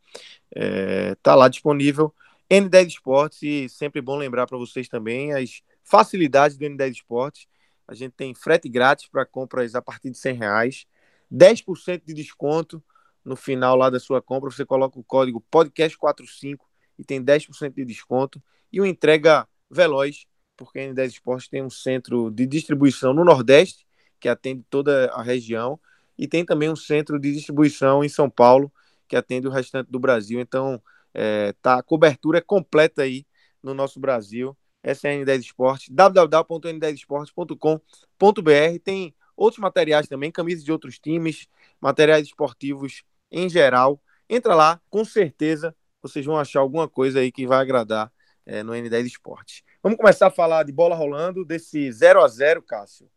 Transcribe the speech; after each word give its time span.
É, 0.54 1.14
tá 1.16 1.34
lá 1.34 1.48
disponível. 1.48 2.14
N10 2.50 2.86
Esportes, 2.86 3.42
e 3.42 3.68
sempre 3.68 4.00
bom 4.00 4.16
lembrar 4.16 4.46
para 4.46 4.58
vocês 4.58 4.88
também 4.88 5.32
as 5.32 5.62
facilidades 5.82 6.56
do 6.56 6.64
N10 6.64 6.90
Esportes. 6.92 7.46
A 7.88 7.94
gente 7.94 8.12
tem 8.12 8.34
frete 8.34 8.68
grátis 8.68 9.08
para 9.08 9.24
compras 9.24 9.74
a 9.74 9.83
partir 9.83 10.11
de 10.11 10.18
100 10.18 10.34
reais, 10.34 10.86
10% 11.30 12.02
de 12.05 12.14
desconto 12.14 12.83
no 13.24 13.34
final 13.34 13.77
lá 13.77 13.90
da 13.90 13.98
sua 13.98 14.22
compra. 14.22 14.50
Você 14.50 14.64
coloca 14.64 14.98
o 14.98 15.05
código 15.05 15.45
podcast45 15.52 16.58
e 16.98 17.05
tem 17.05 17.23
10% 17.23 17.74
de 17.74 17.84
desconto 17.84 18.42
e 18.73 18.80
uma 18.80 18.89
entrega 18.89 19.46
veloz, 19.70 20.27
porque 20.57 20.79
a 20.79 20.83
N10 20.83 21.08
Esportes 21.08 21.48
tem 21.48 21.62
um 21.62 21.70
centro 21.70 22.30
de 22.30 22.46
distribuição 22.46 23.12
no 23.12 23.24
Nordeste, 23.24 23.86
que 24.18 24.29
atende 24.29 24.64
toda 24.70 25.11
a 25.12 25.23
região, 25.23 25.79
e 26.18 26.27
tem 26.27 26.45
também 26.45 26.70
um 26.70 26.77
centro 26.77 27.18
de 27.18 27.33
distribuição 27.33 28.02
em 28.02 28.08
São 28.08 28.30
Paulo, 28.30 28.73
que 29.07 29.17
atende 29.17 29.46
o 29.46 29.51
restante 29.51 29.90
do 29.90 29.98
Brasil. 29.98 30.40
Então, 30.40 30.83
é, 31.12 31.52
tá, 31.62 31.79
a 31.79 31.83
cobertura 31.83 32.39
é 32.39 32.40
completa 32.40 33.02
aí 33.02 33.27
no 33.63 33.74
nosso 33.74 34.01
Brasil. 34.01 34.57
Essa 34.83 35.08
é 35.08 35.13
a 35.13 35.24
N10 35.24 35.40
Esportes, 35.40 35.89
www.n10esportes.com.br. 35.90 38.78
Tem 38.83 39.14
outros 39.36 39.61
materiais 39.61 40.08
também, 40.08 40.33
camisas 40.33 40.64
de 40.64 40.73
outros 40.73 40.98
times, 40.98 41.46
materiais 41.80 42.27
esportivos 42.27 43.02
em 43.30 43.48
geral. 43.48 44.01
Entra 44.28 44.55
lá, 44.55 44.80
com 44.89 45.05
certeza 45.05 45.74
vocês 46.08 46.24
vão 46.24 46.39
achar 46.39 46.61
alguma 46.61 46.89
coisa 46.89 47.20
aí 47.20 47.33
que 47.33 47.46
vai 47.46 47.58
agradar 47.58 48.12
é, 48.44 48.62
no 48.62 48.72
N10 48.72 49.06
Esportes. 49.06 49.62
Vamos 49.83 49.98
começar 49.98 50.28
a 50.28 50.30
falar 50.30 50.62
de 50.62 50.72
bola 50.72 50.94
rolando, 50.94 51.44
desse 51.44 51.90
0 51.90 52.22
a 52.22 52.28
0 52.28 52.62
Cássio. 52.62 53.08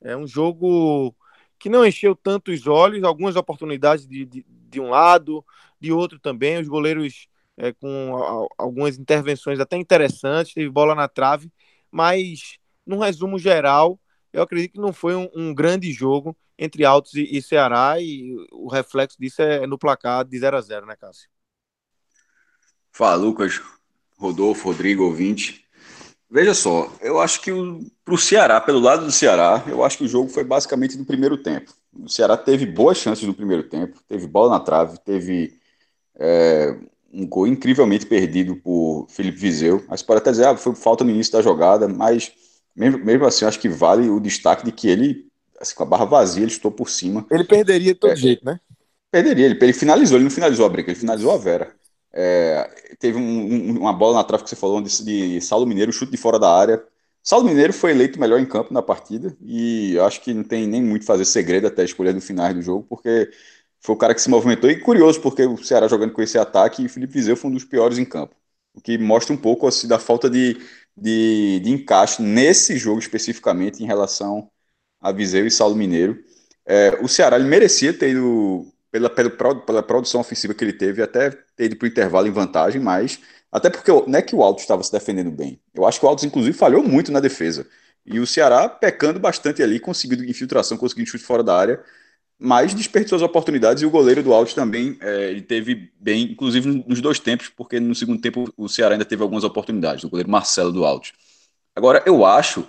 É 0.00 0.16
um 0.16 0.26
jogo 0.26 1.14
que 1.58 1.68
não 1.68 1.84
encheu 1.84 2.14
tanto 2.14 2.50
os 2.50 2.66
olhos, 2.66 3.02
algumas 3.02 3.36
oportunidades 3.36 4.06
de, 4.06 4.24
de, 4.24 4.46
de 4.48 4.80
um 4.80 4.90
lado, 4.90 5.44
de 5.80 5.92
outro 5.92 6.18
também, 6.18 6.58
os 6.58 6.68
goleiros 6.68 7.28
é, 7.56 7.72
com 7.72 8.16
a, 8.16 8.62
algumas 8.62 8.98
intervenções 8.98 9.58
até 9.58 9.76
interessantes, 9.76 10.54
teve 10.54 10.68
bola 10.68 10.94
na 10.94 11.08
trave, 11.08 11.50
mas 11.90 12.58
num 12.84 12.98
resumo 12.98 13.38
geral, 13.38 13.98
eu 14.32 14.42
acredito 14.42 14.74
que 14.74 14.80
não 14.80 14.92
foi 14.92 15.14
um, 15.14 15.28
um 15.34 15.54
grande 15.54 15.90
jogo 15.92 16.36
entre 16.58 16.84
Altos 16.84 17.14
e, 17.14 17.22
e, 17.36 17.42
Ceará, 17.42 18.00
e 18.00 18.34
o 18.52 18.68
reflexo 18.68 19.16
disso 19.18 19.42
é 19.42 19.66
no 19.66 19.78
placar 19.78 20.24
de 20.24 20.38
0 20.38 20.56
a 20.56 20.60
0 20.60 20.86
né, 20.86 20.96
Cássio? 20.96 21.28
Fala, 22.96 23.14
Lucas, 23.14 23.60
Rodolfo, 24.16 24.68
Rodrigo, 24.68 25.04
ouvinte. 25.04 25.66
Veja 26.30 26.54
só, 26.54 26.90
eu 27.02 27.20
acho 27.20 27.42
que 27.42 27.52
para 28.02 28.14
o 28.14 28.16
Ceará, 28.16 28.58
pelo 28.58 28.80
lado 28.80 29.04
do 29.04 29.12
Ceará, 29.12 29.62
eu 29.68 29.84
acho 29.84 29.98
que 29.98 30.04
o 30.04 30.08
jogo 30.08 30.30
foi 30.30 30.42
basicamente 30.42 30.96
no 30.96 31.04
primeiro 31.04 31.36
tempo. 31.36 31.74
O 31.92 32.08
Ceará 32.08 32.38
teve 32.38 32.64
boas 32.64 32.96
chances 32.96 33.26
no 33.26 33.34
primeiro 33.34 33.64
tempo, 33.64 34.00
teve 34.08 34.26
bola 34.26 34.48
na 34.48 34.60
trave, 34.60 34.98
teve 35.04 35.58
é, 36.18 36.74
um 37.12 37.26
gol 37.26 37.46
incrivelmente 37.46 38.06
perdido 38.06 38.56
por 38.56 39.06
Felipe 39.10 39.36
Vizeu. 39.36 39.84
Mas 39.90 40.00
pode 40.00 40.20
até 40.20 40.30
dizer, 40.30 40.46
ah, 40.46 40.56
foi 40.56 40.74
falta 40.74 41.04
no 41.04 41.10
início 41.10 41.34
da 41.34 41.42
jogada, 41.42 41.86
mas 41.86 42.32
mesmo, 42.74 43.04
mesmo 43.04 43.26
assim, 43.26 43.44
eu 43.44 43.50
acho 43.50 43.60
que 43.60 43.68
vale 43.68 44.08
o 44.08 44.18
destaque 44.18 44.64
de 44.64 44.72
que 44.72 44.88
ele, 44.88 45.26
assim, 45.60 45.74
com 45.74 45.82
a 45.82 45.86
barra 45.86 46.06
vazia, 46.06 46.44
ele 46.44 46.50
estou 46.50 46.70
por 46.70 46.88
cima. 46.88 47.26
Ele 47.30 47.44
perderia 47.44 47.92
de 47.92 48.00
todo 48.00 48.12
é, 48.12 48.16
jeito, 48.16 48.42
né? 48.42 48.58
Perderia, 49.10 49.44
ele, 49.44 49.58
ele 49.60 49.72
finalizou, 49.74 50.16
ele 50.16 50.24
não 50.24 50.30
finalizou 50.30 50.64
a 50.64 50.70
briga, 50.70 50.90
ele 50.90 50.98
finalizou 50.98 51.30
a 51.30 51.36
Vera. 51.36 51.76
É, 52.18 52.96
teve 52.98 53.18
um, 53.18 53.22
um, 53.22 53.80
uma 53.80 53.92
bola 53.92 54.14
na 54.16 54.24
trave 54.24 54.44
que 54.44 54.50
você 54.50 54.56
falou 54.56 54.80
de, 54.80 55.04
de 55.04 55.40
Saulo 55.42 55.66
Mineiro, 55.66 55.92
chute 55.92 56.10
de 56.10 56.16
fora 56.16 56.38
da 56.38 56.50
área. 56.50 56.82
Saulo 57.22 57.46
Mineiro 57.46 57.72
foi 57.74 57.90
eleito 57.90 58.18
melhor 58.18 58.40
em 58.40 58.46
campo 58.46 58.72
na 58.72 58.80
partida 58.82 59.36
e 59.42 59.98
acho 60.00 60.20
que 60.22 60.32
não 60.32 60.44
tem 60.44 60.66
nem 60.66 60.82
muito 60.82 61.04
fazer 61.04 61.24
segredo 61.26 61.66
até 61.66 61.82
a 61.82 61.84
escolha 61.84 62.14
do 62.14 62.20
final 62.20 62.54
do 62.54 62.62
jogo, 62.62 62.86
porque 62.88 63.30
foi 63.80 63.94
o 63.94 63.98
cara 63.98 64.14
que 64.14 64.20
se 64.22 64.30
movimentou. 64.30 64.70
E 64.70 64.80
curioso, 64.80 65.20
porque 65.20 65.44
o 65.44 65.56
Ceará 65.58 65.88
jogando 65.88 66.12
com 66.12 66.22
esse 66.22 66.38
ataque 66.38 66.82
e 66.82 66.86
o 66.86 66.88
Felipe 66.88 67.12
Vizeu 67.14 67.36
foi 67.36 67.50
um 67.50 67.54
dos 67.54 67.64
piores 67.64 67.98
em 67.98 68.04
campo. 68.04 68.34
O 68.74 68.80
que 68.80 68.96
mostra 68.98 69.34
um 69.34 69.36
pouco 69.36 69.66
assim, 69.66 69.88
da 69.88 69.98
falta 69.98 70.30
de, 70.30 70.56
de, 70.96 71.60
de 71.60 71.70
encaixe 71.70 72.22
nesse 72.22 72.78
jogo 72.78 72.98
especificamente 73.00 73.82
em 73.82 73.86
relação 73.86 74.50
a 75.00 75.12
Viseu 75.12 75.46
e 75.46 75.50
Saulo 75.50 75.76
Mineiro. 75.76 76.18
É, 76.66 76.98
o 77.02 77.08
Ceará 77.08 77.38
merecia 77.38 77.92
ter 77.96 78.10
ido 78.10 78.66
pela, 78.90 79.10
pela, 79.10 79.30
pela 79.30 79.82
produção 79.82 80.20
ofensiva 80.20 80.54
que 80.54 80.64
ele 80.64 80.72
teve, 80.72 81.02
até 81.02 81.30
ter 81.30 81.66
ido 81.66 81.76
para 81.76 81.86
o 81.86 81.88
intervalo 81.88 82.26
em 82.26 82.32
vantagem, 82.32 82.80
mas 82.80 83.20
até 83.50 83.70
porque 83.70 83.90
não 83.90 84.18
é 84.18 84.22
que 84.22 84.34
o 84.34 84.42
Alto 84.42 84.60
estava 84.60 84.82
se 84.82 84.92
defendendo 84.92 85.30
bem. 85.30 85.60
Eu 85.74 85.86
acho 85.86 85.98
que 86.00 86.06
o 86.06 86.08
Alto, 86.08 86.26
inclusive, 86.26 86.56
falhou 86.56 86.82
muito 86.82 87.12
na 87.12 87.20
defesa. 87.20 87.66
E 88.04 88.20
o 88.20 88.26
Ceará 88.26 88.68
pecando 88.68 89.18
bastante 89.18 89.62
ali, 89.62 89.80
conseguindo 89.80 90.24
infiltração, 90.24 90.76
conseguindo 90.76 91.08
chute 91.10 91.24
fora 91.24 91.42
da 91.42 91.56
área, 91.56 91.82
mas 92.38 92.74
desperdiçou 92.74 93.16
as 93.16 93.22
oportunidades 93.22 93.82
e 93.82 93.86
o 93.86 93.90
goleiro 93.90 94.22
do 94.22 94.32
Alto 94.32 94.54
também 94.54 94.96
é, 95.00 95.30
ele 95.30 95.40
teve 95.42 95.90
bem, 95.98 96.32
inclusive 96.32 96.84
nos 96.86 97.00
dois 97.00 97.18
tempos, 97.18 97.48
porque 97.48 97.80
no 97.80 97.94
segundo 97.94 98.20
tempo 98.20 98.52
o 98.56 98.68
Ceará 98.68 98.94
ainda 98.94 99.04
teve 99.04 99.22
algumas 99.22 99.42
oportunidades, 99.42 100.04
o 100.04 100.10
goleiro 100.10 100.30
Marcelo 100.30 100.70
do 100.70 100.84
Alto. 100.84 101.10
Agora, 101.74 102.02
eu 102.06 102.24
acho 102.24 102.66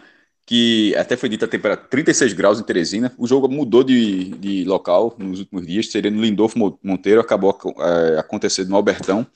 que 0.48 0.96
até 0.96 1.18
foi 1.18 1.28
dita 1.28 1.46
a 1.46 1.48
temperatura 1.50 1.90
36 1.90 2.32
graus 2.32 2.58
em 2.60 2.64
Teresina. 2.64 3.14
O 3.18 3.28
jogo 3.28 3.50
mudou 3.50 3.84
de, 3.84 4.30
de 4.38 4.64
local 4.64 5.14
nos 5.20 5.40
últimos 5.40 5.68
dias, 5.68 5.92
seria 5.92 6.10
no 6.10 6.22
Lindolfo 6.22 6.58
Monteiro, 6.82 7.20
acabou 7.20 7.56
é, 7.80 8.18
acontecendo 8.18 8.70
no 8.70 8.78
Albertão. 8.78 9.28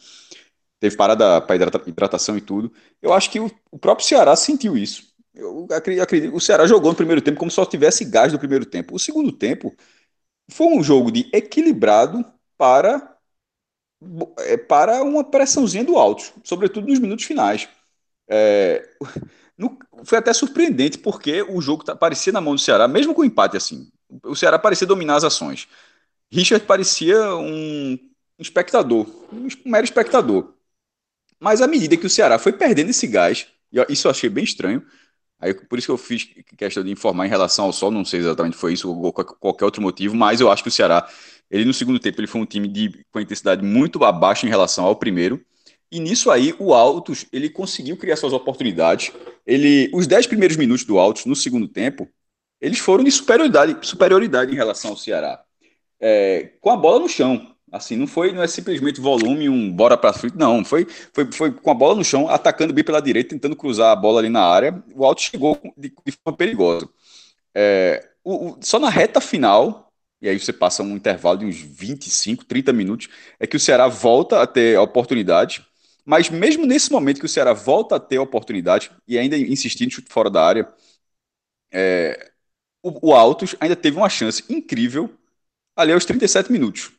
Teve 0.80 0.96
parada 0.96 1.42
para 1.42 1.58
hidratação 1.86 2.38
e 2.38 2.42
tudo. 2.42 2.72
Eu 3.02 3.14
acho 3.14 3.30
que 3.30 3.42
o, 3.42 3.52
o 3.70 3.78
próprio 3.78 4.08
Ceará 4.08 4.36
sentiu 4.38 4.78
isso. 4.78 5.14
Eu 5.36 5.68
acredito, 5.72 6.34
o 6.34 6.40
Ceará 6.40 6.66
jogou 6.66 6.92
no 6.92 6.98
primeiro 6.98 7.22
tempo 7.22 7.38
como 7.38 7.52
se 7.52 7.56
só 7.56 7.66
tivesse 7.66 8.06
gás 8.06 8.32
no 8.32 8.40
primeiro 8.40 8.66
tempo. 8.66 8.96
O 8.96 9.00
segundo 9.00 9.34
tempo 9.34 9.76
foi 10.50 10.68
um 10.68 10.82
jogo 10.82 11.12
de 11.12 11.30
equilibrado 11.34 12.26
para 12.58 13.18
é, 14.40 14.58
para 14.58 15.04
uma 15.04 15.24
pressãozinha 15.24 15.84
do 15.84 15.98
alto, 15.98 16.34
sobretudo 16.44 16.88
nos 16.88 17.00
minutos 17.00 17.26
finais. 17.26 17.68
É, 18.30 18.82
no, 19.58 19.78
foi 20.04 20.18
até 20.18 20.34
surpreendente 20.34 20.98
porque 20.98 21.42
o 21.44 21.62
jogo 21.62 21.84
tá, 21.84 21.96
parecia 21.96 22.34
na 22.34 22.42
mão 22.42 22.56
do 22.56 22.62
Ceará, 22.62 22.88
mesmo 22.88 23.14
com 23.14 23.22
o 23.22 23.26
empate 23.26 23.58
assim. 23.58 23.90
O 24.24 24.36
Ceará 24.36 24.60
parecia 24.60 24.88
dominar 24.88 25.16
as 25.16 25.24
ações. 25.24 25.68
Richard 26.32 26.66
parecia 26.66 27.36
um 27.36 27.98
espectador, 28.40 29.08
um 29.32 29.48
mero 29.66 29.84
espectador. 29.84 30.54
Mas 31.40 31.62
à 31.62 31.68
medida 31.68 31.98
que 31.98 32.06
o 32.06 32.10
Ceará 32.10 32.38
foi 32.38 32.54
perdendo 32.54 32.90
esse 32.90 33.08
gás, 33.08 33.48
isso 33.90 34.08
eu 34.08 34.12
achei 34.12 34.30
bem 34.30 34.44
estranho, 34.44 34.86
Aí, 35.42 35.56
por 35.56 35.80
isso 35.80 35.88
que 35.88 35.92
eu 35.92 35.98
fiz 35.98 36.30
questão 36.56 36.84
de 36.84 36.92
informar 36.92 37.26
em 37.26 37.30
relação 37.30 37.66
ao 37.66 37.74
Sol, 37.74 37.90
não 37.90 38.06
sei 38.06 38.20
exatamente 38.20 38.56
foi 38.56 38.74
isso 38.74 38.92
ou 38.92 39.12
qualquer 39.12 39.66
outro 39.66 39.82
motivo, 39.82 40.16
mas 40.16 40.40
eu 40.40 40.52
acho 40.52 40.62
que 40.62 40.70
o 40.70 40.72
Ceará, 40.72 41.10
ele 41.50 41.66
no 41.66 41.74
segundo 41.74 42.00
tempo, 42.00 42.20
ele 42.22 42.28
foi 42.28 42.40
um 42.40 42.46
time 42.46 42.68
de, 42.68 43.04
com 43.12 43.20
intensidade 43.20 43.66
muito 43.66 44.04
abaixo 44.06 44.46
em 44.46 44.50
relação 44.50 44.86
ao 44.86 44.96
primeiro, 44.96 45.44
e 45.92 46.00
nisso 46.00 46.32
aí 46.32 46.56
o 46.60 46.74
Altos, 46.74 47.26
ele 47.32 47.50
conseguiu 47.50 47.98
criar 47.98 48.16
suas 48.16 48.34
oportunidades, 48.34 49.12
ele, 49.46 49.90
os 49.94 50.08
10 50.08 50.28
primeiros 50.28 50.58
minutos 50.58 50.86
do 50.86 50.98
Altos 50.98 51.26
no 51.26 51.36
segundo 51.36 51.68
tempo, 51.68 52.08
eles 52.60 52.80
foram 52.80 53.04
de 53.04 53.12
superioridade, 53.12 53.78
superioridade 53.86 54.52
em 54.52 54.56
relação 54.56 54.92
ao 54.92 54.98
Ceará, 54.98 55.44
é, 56.00 56.52
com 56.62 56.70
a 56.70 56.78
bola 56.78 57.00
no 57.00 57.10
chão, 57.10 57.52
Assim, 57.72 57.96
não 57.96 58.06
foi, 58.06 58.34
não 58.34 58.44
é 58.44 58.48
simplesmente 58.48 59.00
volume, 59.00 59.48
um 59.48 59.72
bora 59.72 59.96
para 59.96 60.12
frente, 60.12 60.38
não. 60.38 60.64
Foi, 60.66 60.86
foi, 61.14 61.32
foi 61.32 61.52
com 61.54 61.72
a 61.72 61.74
bola 61.74 61.96
no 61.96 62.04
chão, 62.04 62.28
atacando 62.28 62.74
bem 62.74 62.84
pela 62.84 63.02
direita, 63.02 63.30
tentando 63.30 63.56
cruzar 63.56 63.92
a 63.92 63.96
bola 63.96 64.20
ali 64.20 64.28
na 64.28 64.44
área. 64.44 64.84
O 64.94 65.06
Alto 65.06 65.22
chegou 65.22 65.58
de, 65.78 65.90
de 66.06 66.12
forma 66.12 66.38
perigosa. 66.38 66.90
É, 67.56 68.10
o, 68.24 68.50
o, 68.52 68.58
só 68.62 68.78
na 68.78 68.90
reta 68.90 69.22
final, 69.22 69.90
e 70.22 70.28
aí 70.28 70.38
você 70.38 70.52
passa 70.52 70.84
um 70.84 70.96
intervalo 70.98 71.40
de 71.40 71.46
uns 71.46 71.62
25, 71.62 72.44
30 72.44 72.74
minutos, 72.74 73.08
é 73.40 73.48
que 73.48 73.56
o 73.56 73.60
Ceará 73.60 73.88
volta 73.88 74.42
a 74.42 74.48
ter 74.48 74.78
oportunidade. 74.78 75.66
Mas 76.06 76.30
mesmo 76.30 76.66
nesse 76.66 76.92
momento 76.92 77.20
que 77.20 77.26
o 77.26 77.30
Ceará 77.30 77.54
volta 77.54 77.96
a 77.96 78.00
ter 78.00 78.18
a 78.18 78.22
oportunidade, 78.22 78.92
e 79.08 79.18
ainda 79.18 79.38
insistindo 79.38 79.88
em 79.88 79.92
chute 79.92 80.12
fora 80.12 80.30
da 80.30 80.46
área, 80.46 80.74
é, 81.72 82.32
o, 82.84 83.10
o 83.10 83.14
Altos 83.14 83.56
ainda 83.60 83.76
teve 83.76 83.98
uma 83.98 84.10
chance 84.10 84.44
incrível 84.50 85.10
ali 85.76 85.94
aos 85.94 86.06
37 86.06 86.52
minutos 86.52 86.92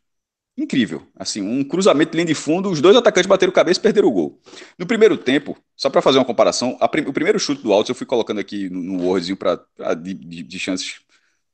incrível. 0.56 1.06
Assim, 1.16 1.40
um 1.40 1.64
cruzamento 1.64 2.12
de 2.12 2.16
linha 2.16 2.26
de 2.26 2.34
fundo, 2.34 2.70
os 2.70 2.81
dois 2.81 2.96
atacantes 2.96 3.28
bateram 3.28 3.52
cabeça 3.52 3.81
e 3.81 3.82
perderam 3.82 4.08
o 4.08 4.12
gol. 4.12 4.40
No 4.78 4.87
primeiro 4.87 5.16
tempo, 5.16 5.56
só 5.76 5.88
para 5.90 6.02
fazer 6.02 6.19
uma 6.19 6.25
comparação, 6.25 6.76
prim 6.90 7.02
o 7.02 7.12
primeiro 7.12 7.38
chute 7.38 7.62
do 7.62 7.72
Altos 7.72 7.88
eu 7.88 7.94
fui 7.94 8.06
colocando 8.06 8.40
aqui 8.40 8.69
no, 8.69 8.81
no 8.82 9.05
Wordzinho 9.05 9.37
para 9.37 9.56
de, 9.94 10.14
de, 10.14 10.43
de, 10.43 10.58
chances 10.58 11.00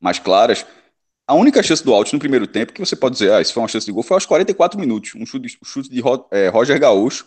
mais 0.00 0.18
claras. 0.18 0.66
A 1.26 1.34
única 1.34 1.62
chance 1.62 1.84
do 1.84 1.92
Altos 1.92 2.12
no 2.12 2.18
primeiro 2.18 2.46
tempo, 2.46 2.72
que 2.72 2.80
você 2.80 2.96
pode 2.96 3.14
dizer, 3.14 3.32
ah, 3.32 3.40
isso 3.40 3.52
foi 3.52 3.62
uma 3.62 3.68
chance 3.68 3.86
de 3.86 3.92
gol, 3.92 4.02
foi 4.02 4.16
aos 4.16 4.26
44 4.26 4.78
minutos. 4.80 5.14
Um 5.14 5.26
chute, 5.26 5.58
um 5.62 5.64
chute 5.64 5.88
de 5.90 6.02
é, 6.30 6.48
Roger 6.48 6.78
Gaúcho, 6.80 7.26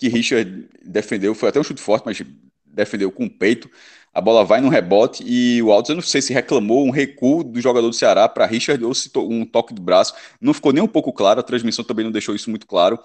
que 0.00 0.08
Richard 0.08 0.66
defendeu, 0.84 1.34
foi 1.34 1.50
até 1.50 1.60
um 1.60 1.62
chute 1.62 1.80
forte, 1.80 2.04
mas 2.04 2.20
defendeu 2.66 3.12
com 3.12 3.26
o 3.26 3.30
peito 3.30 3.70
a 4.12 4.20
bola 4.20 4.44
vai 4.44 4.60
no 4.60 4.68
rebote 4.68 5.22
e 5.24 5.62
o 5.62 5.70
Altos, 5.70 5.90
eu 5.90 5.94
não 5.94 6.02
sei 6.02 6.20
se 6.20 6.32
reclamou 6.32 6.84
um 6.84 6.90
recuo 6.90 7.44
do 7.44 7.60
jogador 7.60 7.88
do 7.88 7.92
Ceará 7.92 8.28
para 8.28 8.44
Richard 8.44 8.84
ou 8.84 8.92
se 8.92 9.10
um 9.16 9.44
toque 9.44 9.72
do 9.72 9.80
braço, 9.80 10.14
não 10.40 10.52
ficou 10.52 10.72
nem 10.72 10.82
um 10.82 10.88
pouco 10.88 11.12
claro, 11.12 11.40
a 11.40 11.42
transmissão 11.42 11.84
também 11.84 12.04
não 12.04 12.12
deixou 12.12 12.34
isso 12.34 12.50
muito 12.50 12.66
claro, 12.66 12.98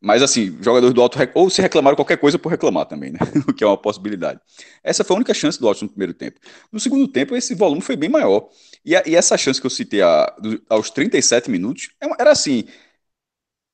mas 0.00 0.22
assim, 0.22 0.56
jogadores 0.60 0.94
do 0.94 1.02
Alto 1.02 1.18
ou 1.34 1.50
se 1.50 1.60
reclamaram 1.60 1.96
qualquer 1.96 2.16
coisa 2.16 2.38
por 2.38 2.48
reclamar 2.48 2.86
também, 2.86 3.12
né? 3.12 3.18
o 3.46 3.52
que 3.52 3.62
é 3.62 3.66
uma 3.66 3.76
possibilidade. 3.76 4.40
Essa 4.82 5.04
foi 5.04 5.14
a 5.14 5.18
única 5.18 5.34
chance 5.34 5.60
do 5.60 5.66
Altos 5.66 5.82
no 5.82 5.88
primeiro 5.88 6.12
tempo. 6.12 6.40
No 6.72 6.80
segundo 6.80 7.06
tempo, 7.06 7.36
esse 7.36 7.54
volume 7.54 7.80
foi 7.80 7.94
bem 7.94 8.08
maior. 8.08 8.48
E, 8.84 8.96
a, 8.96 9.02
e 9.06 9.14
essa 9.14 9.36
chance 9.36 9.60
que 9.60 9.66
eu 9.66 9.70
citei 9.70 10.02
a, 10.02 10.26
do, 10.40 10.60
aos 10.68 10.90
37 10.90 11.48
minutos, 11.48 11.90
é 12.00 12.06
era 12.20 12.32
assim, 12.32 12.64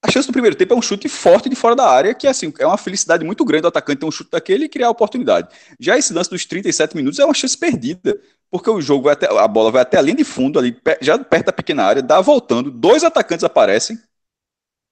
a 0.03 0.11
chance 0.11 0.29
do 0.29 0.33
primeiro 0.33 0.55
tempo 0.55 0.75
é 0.75 0.77
um 0.77 0.83
chute 0.83 1.09
forte 1.09 1.49
de 1.49 1.57
fora 1.57 1.75
da 1.75 1.89
área, 1.89 2.15
que 2.15 2.27
assim, 2.27 2.53
é 2.59 2.67
uma 2.67 2.79
felicidade 2.79 3.25
muito 3.25 3.45
grande 3.45 3.63
do 3.63 3.69
atacante 3.69 3.99
ter 4.01 4.07
um 4.07 4.11
chute 4.11 4.31
daquele 4.31 4.67
e 4.67 4.69
criar 4.69 4.89
a 4.89 4.91
oportunidade. 4.91 5.49
Já 5.79 5.99
esse 5.99 6.13
lance 6.13 6.31
dos 6.31 6.45
37 6.45 6.97
minutos 6.97 7.19
é 7.19 7.25
uma 7.25 7.35
chance 7.35 7.59
perdida, 7.59 8.19
porque 8.51 8.71
o 8.71 8.81
jogo 8.81 9.05
vai 9.05 9.15
até, 9.15 9.27
a 9.27 9.49
bola 9.49 9.73
vai 9.73 9.83
até 9.83 9.99
a 9.99 10.03
linha 10.03 10.17
de 10.17 10.25
fundo, 10.25 10.59
ali, 10.59 10.81
já 11.01 11.19
perto 11.19 11.47
da 11.47 11.53
pequena 11.53 11.85
área, 11.85 12.03
dá 12.03 12.21
voltando, 12.21 12.71
dois 12.71 13.03
atacantes 13.03 13.43
aparecem, 13.43 13.99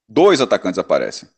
dois 0.08 0.40
atacantes 0.40 0.78
aparecem. 0.78 1.28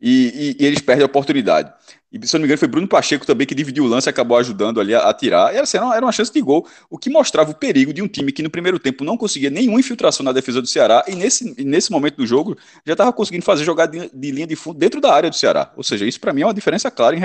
E, 0.00 0.56
e, 0.58 0.62
e, 0.62 0.66
eles 0.66 0.80
perdem 0.80 1.02
a 1.02 1.06
oportunidade. 1.06 1.72
E, 2.12 2.26
se 2.26 2.36
eu 2.36 2.38
não 2.38 2.42
me 2.42 2.46
engano, 2.46 2.58
foi 2.58 2.68
Bruno 2.68 2.86
Pacheco 2.86 3.24
também 3.26 3.46
que 3.46 3.54
dividiu 3.54 3.84
o 3.84 3.86
lance 3.86 4.08
e 4.08 4.10
acabou 4.10 4.36
ajudando 4.36 4.80
ali 4.80 4.94
a, 4.94 5.08
a 5.08 5.14
tirar. 5.14 5.54
E 5.54 5.58
assim, 5.58 5.78
era, 5.78 6.04
uma 6.04 6.12
chance 6.12 6.32
de 6.32 6.40
gol, 6.40 6.66
o 6.90 6.98
que 6.98 7.08
mostrava 7.08 7.50
o 7.50 7.54
perigo 7.54 7.92
de 7.92 8.02
um 8.02 8.08
time 8.08 8.30
que 8.30 8.42
no 8.42 8.50
primeiro 8.50 8.78
tempo 8.78 9.04
não 9.04 9.16
conseguia 9.16 9.48
nenhuma 9.48 9.80
infiltração 9.80 10.22
na 10.22 10.32
defesa 10.32 10.60
do 10.60 10.68
Ceará 10.68 11.04
e 11.08 11.14
nesse, 11.14 11.64
nesse 11.64 11.90
momento 11.90 12.16
do 12.16 12.26
jogo 12.26 12.56
já 12.84 12.92
estava 12.92 13.12
conseguindo 13.12 13.44
fazer 13.44 13.64
jogada 13.64 13.98
de, 13.98 14.10
de, 14.12 14.30
linha 14.30 14.46
de 14.46 14.54
fundo 14.54 14.78
dentro 14.78 15.00
da 15.00 15.12
área 15.12 15.30
do 15.30 15.36
Ceará. 15.36 15.72
Ou 15.76 15.82
seja, 15.82 16.04
isso 16.06 16.20
para 16.20 16.32
mim 16.32 16.42
é 16.42 16.46
uma 16.46 16.54
diferença 16.54 16.90
clara 16.90 17.16
em, 17.16 17.20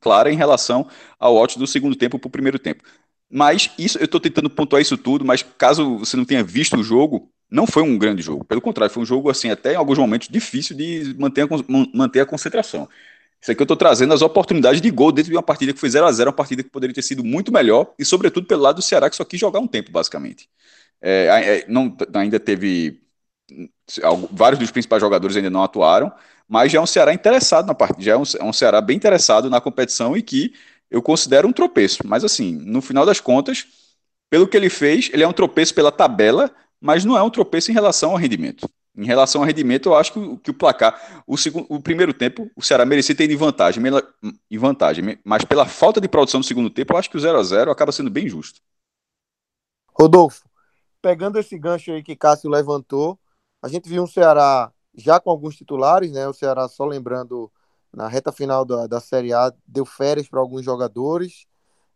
clara 0.00 0.32
em 0.32 0.36
relação 0.36 0.86
ao 1.18 1.36
out 1.36 1.58
do 1.58 1.66
segundo 1.66 1.96
tempo 1.96 2.18
para 2.18 2.28
o 2.28 2.30
primeiro 2.30 2.58
tempo. 2.58 2.84
Mas 3.30 3.70
isso, 3.76 3.98
eu 3.98 4.04
estou 4.04 4.20
tentando 4.20 4.48
pontuar 4.48 4.80
isso 4.80 4.96
tudo, 4.96 5.24
mas 5.24 5.42
caso 5.58 5.98
você 5.98 6.16
não 6.16 6.24
tenha 6.24 6.44
visto 6.44 6.76
o 6.76 6.84
jogo, 6.84 7.28
não 7.50 7.66
foi 7.66 7.82
um 7.82 7.96
grande 7.98 8.22
jogo. 8.22 8.44
Pelo 8.44 8.60
contrário, 8.60 8.92
foi 8.92 9.02
um 9.02 9.06
jogo, 9.06 9.30
assim, 9.30 9.50
até 9.50 9.74
em 9.74 9.76
alguns 9.76 9.98
momentos 9.98 10.28
difícil 10.28 10.76
de 10.76 11.14
manter 11.18 11.42
a, 11.42 11.46
manter 11.94 12.20
a 12.20 12.26
concentração. 12.26 12.88
Isso 13.40 13.52
aqui 13.52 13.60
eu 13.60 13.64
estou 13.64 13.76
trazendo 13.76 14.14
as 14.14 14.22
oportunidades 14.22 14.80
de 14.80 14.90
gol 14.90 15.12
dentro 15.12 15.30
de 15.30 15.36
uma 15.36 15.42
partida 15.42 15.72
que 15.72 15.78
foi 15.78 15.90
0 15.90 16.06
a 16.06 16.12
0 16.12 16.30
uma 16.30 16.36
partida 16.36 16.62
que 16.62 16.70
poderia 16.70 16.94
ter 16.94 17.02
sido 17.02 17.22
muito 17.22 17.52
melhor, 17.52 17.92
e 17.98 18.04
sobretudo 18.04 18.46
pelo 18.46 18.62
lado 18.62 18.76
do 18.76 18.82
Ceará, 18.82 19.10
que 19.10 19.16
só 19.16 19.24
quis 19.24 19.38
jogar 19.38 19.60
um 19.60 19.66
tempo, 19.66 19.92
basicamente. 19.92 20.48
É, 21.00 21.58
é, 21.60 21.64
não, 21.68 21.94
ainda 22.14 22.40
teve. 22.40 23.02
Vários 24.32 24.58
dos 24.58 24.70
principais 24.70 25.00
jogadores 25.02 25.36
ainda 25.36 25.50
não 25.50 25.62
atuaram, 25.62 26.10
mas 26.48 26.72
já 26.72 26.78
é 26.78 26.80
um 26.80 26.86
Ceará 26.86 27.12
interessado 27.12 27.66
na 27.66 27.74
partida, 27.74 28.02
já 28.02 28.12
é 28.12 28.16
um, 28.16 28.22
é 28.40 28.44
um 28.44 28.52
Ceará 28.52 28.80
bem 28.80 28.96
interessado 28.96 29.50
na 29.50 29.60
competição 29.60 30.16
e 30.16 30.22
que 30.22 30.54
eu 30.90 31.02
considero 31.02 31.46
um 31.46 31.52
tropeço. 31.52 31.98
Mas 32.06 32.24
assim, 32.24 32.52
no 32.52 32.80
final 32.80 33.04
das 33.04 33.20
contas, 33.20 33.66
pelo 34.30 34.48
que 34.48 34.56
ele 34.56 34.70
fez, 34.70 35.10
ele 35.12 35.22
é 35.22 35.28
um 35.28 35.32
tropeço 35.32 35.74
pela 35.74 35.92
tabela, 35.92 36.50
mas 36.84 37.02
não 37.02 37.16
é 37.16 37.22
um 37.22 37.30
tropeço 37.30 37.70
em 37.70 37.74
relação 37.74 38.10
ao 38.10 38.18
rendimento. 38.18 38.68
Em 38.94 39.06
relação 39.06 39.40
ao 39.40 39.46
rendimento, 39.46 39.88
eu 39.88 39.94
acho 39.94 40.12
que, 40.12 40.36
que 40.36 40.50
o 40.50 40.54
placar, 40.54 41.24
o, 41.26 41.34
segundo, 41.34 41.64
o 41.70 41.80
primeiro 41.80 42.12
tempo, 42.12 42.50
o 42.54 42.62
Ceará 42.62 42.84
merecia 42.84 43.16
ter 43.16 43.28
em 43.28 43.36
vantagem, 43.36 43.82
em 44.50 44.58
vantagem, 44.58 45.18
mas 45.24 45.46
pela 45.46 45.64
falta 45.64 45.98
de 45.98 46.06
produção 46.06 46.40
no 46.40 46.44
segundo 46.44 46.68
tempo, 46.68 46.92
eu 46.92 46.98
acho 46.98 47.08
que 47.08 47.16
o 47.16 47.20
0 47.20 47.38
a 47.38 47.42
0 47.42 47.70
acaba 47.70 47.90
sendo 47.90 48.10
bem 48.10 48.28
justo. 48.28 48.60
Rodolfo, 49.98 50.44
pegando 51.00 51.38
esse 51.38 51.58
gancho 51.58 51.90
aí 51.90 52.02
que 52.02 52.14
Cássio 52.14 52.50
levantou, 52.50 53.18
a 53.62 53.68
gente 53.68 53.88
viu 53.88 54.02
um 54.02 54.06
Ceará 54.06 54.70
já 54.94 55.18
com 55.18 55.30
alguns 55.30 55.56
titulares, 55.56 56.12
né? 56.12 56.28
O 56.28 56.34
Ceará, 56.34 56.68
só 56.68 56.84
lembrando, 56.84 57.50
na 57.90 58.08
reta 58.08 58.30
final 58.30 58.62
da, 58.62 58.86
da 58.86 59.00
Série 59.00 59.32
A, 59.32 59.50
deu 59.66 59.86
férias 59.86 60.28
para 60.28 60.38
alguns 60.38 60.62
jogadores, 60.62 61.46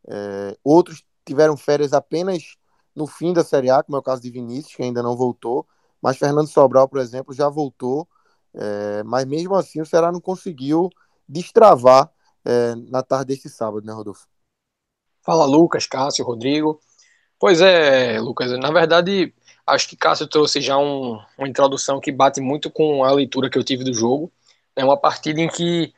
é, 0.08 0.56
outros 0.64 1.04
tiveram 1.26 1.58
férias 1.58 1.92
apenas 1.92 2.56
no 2.98 3.06
fim 3.06 3.32
da 3.32 3.44
Série 3.44 3.70
A, 3.70 3.82
como 3.82 3.96
é 3.96 4.00
o 4.00 4.02
caso 4.02 4.20
de 4.20 4.30
Vinícius, 4.30 4.74
que 4.74 4.82
ainda 4.82 5.02
não 5.02 5.16
voltou, 5.16 5.64
mas 6.02 6.18
Fernando 6.18 6.48
Sobral, 6.48 6.88
por 6.88 6.98
exemplo, 6.98 7.32
já 7.32 7.48
voltou, 7.48 8.08
é, 8.52 9.02
mas 9.04 9.24
mesmo 9.24 9.54
assim 9.54 9.80
o 9.80 9.86
Ceará 9.86 10.10
não 10.10 10.20
conseguiu 10.20 10.90
destravar 11.28 12.10
é, 12.44 12.74
na 12.90 13.02
tarde 13.02 13.26
desse 13.26 13.48
sábado, 13.48 13.86
né, 13.86 13.92
Rodolfo? 13.92 14.26
Fala, 15.22 15.44
Lucas, 15.44 15.86
Cássio, 15.86 16.24
Rodrigo. 16.24 16.80
Pois 17.38 17.60
é, 17.60 18.20
Lucas, 18.20 18.50
na 18.58 18.72
verdade, 18.72 19.32
acho 19.64 19.88
que 19.88 19.96
Cássio 19.96 20.26
trouxe 20.26 20.60
já 20.60 20.76
um, 20.76 21.20
uma 21.38 21.48
introdução 21.48 22.00
que 22.00 22.10
bate 22.10 22.40
muito 22.40 22.68
com 22.70 23.04
a 23.04 23.12
leitura 23.12 23.48
que 23.48 23.58
eu 23.58 23.62
tive 23.62 23.84
do 23.84 23.94
jogo. 23.94 24.32
É 24.74 24.84
uma 24.84 24.96
partida 24.96 25.40
em 25.40 25.48
que, 25.48 25.94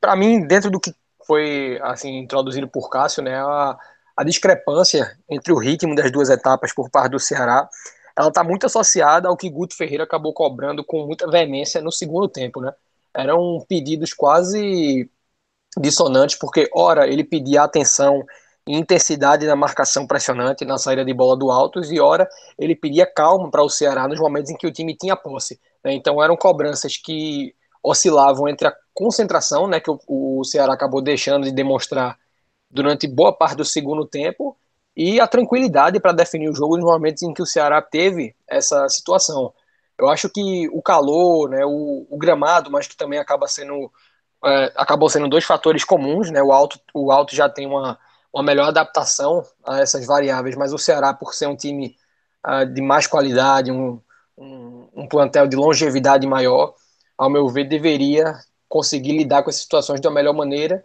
para 0.00 0.16
mim, 0.16 0.44
dentro 0.46 0.70
do 0.70 0.80
que 0.80 0.92
foi 1.24 1.78
assim 1.82 2.18
introduzido 2.18 2.66
por 2.66 2.88
Cássio, 2.90 3.22
né, 3.22 3.36
a, 3.36 3.78
a 4.20 4.22
discrepância 4.22 5.16
entre 5.30 5.50
o 5.50 5.56
ritmo 5.56 5.94
das 5.94 6.12
duas 6.12 6.28
etapas 6.28 6.74
por 6.74 6.90
parte 6.90 7.12
do 7.12 7.18
Ceará, 7.18 7.66
ela 8.14 8.28
está 8.28 8.44
muito 8.44 8.66
associada 8.66 9.26
ao 9.26 9.36
que 9.36 9.48
Guto 9.48 9.74
Ferreira 9.74 10.04
acabou 10.04 10.34
cobrando 10.34 10.84
com 10.84 11.06
muita 11.06 11.26
veemência 11.26 11.80
no 11.80 11.90
segundo 11.90 12.28
tempo, 12.28 12.60
né? 12.60 12.70
Eram 13.16 13.64
pedidos 13.66 14.12
quase 14.12 15.10
dissonantes, 15.78 16.36
porque 16.36 16.68
ora 16.74 17.08
ele 17.08 17.24
pedia 17.24 17.62
atenção 17.62 18.22
e 18.68 18.76
intensidade 18.76 19.46
na 19.46 19.56
marcação 19.56 20.06
pressionante 20.06 20.66
na 20.66 20.76
saída 20.76 21.02
de 21.02 21.14
bola 21.14 21.34
do 21.34 21.50
Altos 21.50 21.90
e 21.90 21.98
ora 21.98 22.28
ele 22.58 22.76
pedia 22.76 23.06
calma 23.06 23.50
para 23.50 23.62
o 23.62 23.70
Ceará 23.70 24.06
nos 24.06 24.20
momentos 24.20 24.50
em 24.50 24.56
que 24.56 24.66
o 24.66 24.72
time 24.72 24.94
tinha 24.94 25.16
posse. 25.16 25.58
Né? 25.82 25.94
Então 25.94 26.22
eram 26.22 26.36
cobranças 26.36 26.98
que 26.98 27.54
oscilavam 27.82 28.46
entre 28.50 28.68
a 28.68 28.76
concentração, 28.92 29.66
né, 29.66 29.80
que 29.80 29.90
o, 29.90 29.98
o 30.06 30.44
Ceará 30.44 30.74
acabou 30.74 31.00
deixando 31.00 31.44
de 31.44 31.52
demonstrar 31.52 32.19
durante 32.70 33.06
boa 33.06 33.32
parte 33.32 33.56
do 33.56 33.64
segundo 33.64 34.06
tempo 34.06 34.56
e 34.96 35.20
a 35.20 35.26
tranquilidade 35.26 36.00
para 36.00 36.12
definir 36.12 36.48
o 36.48 36.54
jogo 36.54 36.76
nos 36.76 36.84
momentos 36.84 37.22
em 37.22 37.32
que 37.32 37.42
o 37.42 37.46
Ceará 37.46 37.80
teve 37.82 38.34
essa 38.46 38.88
situação. 38.88 39.52
Eu 39.98 40.08
acho 40.08 40.28
que 40.30 40.68
o 40.70 40.82
calor, 40.82 41.50
né, 41.50 41.64
o, 41.64 42.06
o 42.08 42.18
gramado, 42.18 42.70
mas 42.70 42.86
que 42.86 42.96
também 42.96 43.18
acaba 43.18 43.46
sendo 43.46 43.90
é, 44.44 44.72
acabou 44.74 45.08
sendo 45.08 45.28
dois 45.28 45.44
fatores 45.44 45.84
comuns, 45.84 46.30
né? 46.30 46.42
O 46.42 46.52
alto, 46.52 46.80
o 46.94 47.12
alto 47.12 47.34
já 47.34 47.48
tem 47.48 47.66
uma, 47.66 47.98
uma 48.32 48.42
melhor 48.42 48.68
adaptação 48.68 49.44
a 49.66 49.80
essas 49.80 50.06
variáveis, 50.06 50.56
mas 50.56 50.72
o 50.72 50.78
Ceará, 50.78 51.12
por 51.12 51.34
ser 51.34 51.46
um 51.46 51.56
time 51.56 51.96
uh, 52.46 52.64
de 52.66 52.80
mais 52.80 53.06
qualidade, 53.06 53.70
um, 53.70 54.00
um, 54.38 54.88
um, 54.94 55.08
plantel 55.08 55.46
de 55.46 55.56
longevidade 55.56 56.26
maior, 56.26 56.74
ao 57.18 57.28
meu 57.28 57.48
ver, 57.48 57.64
deveria 57.64 58.34
conseguir 58.68 59.12
lidar 59.18 59.42
com 59.42 59.50
essas 59.50 59.62
situações 59.62 60.00
de 60.00 60.08
uma 60.08 60.14
melhor 60.14 60.32
maneira. 60.34 60.84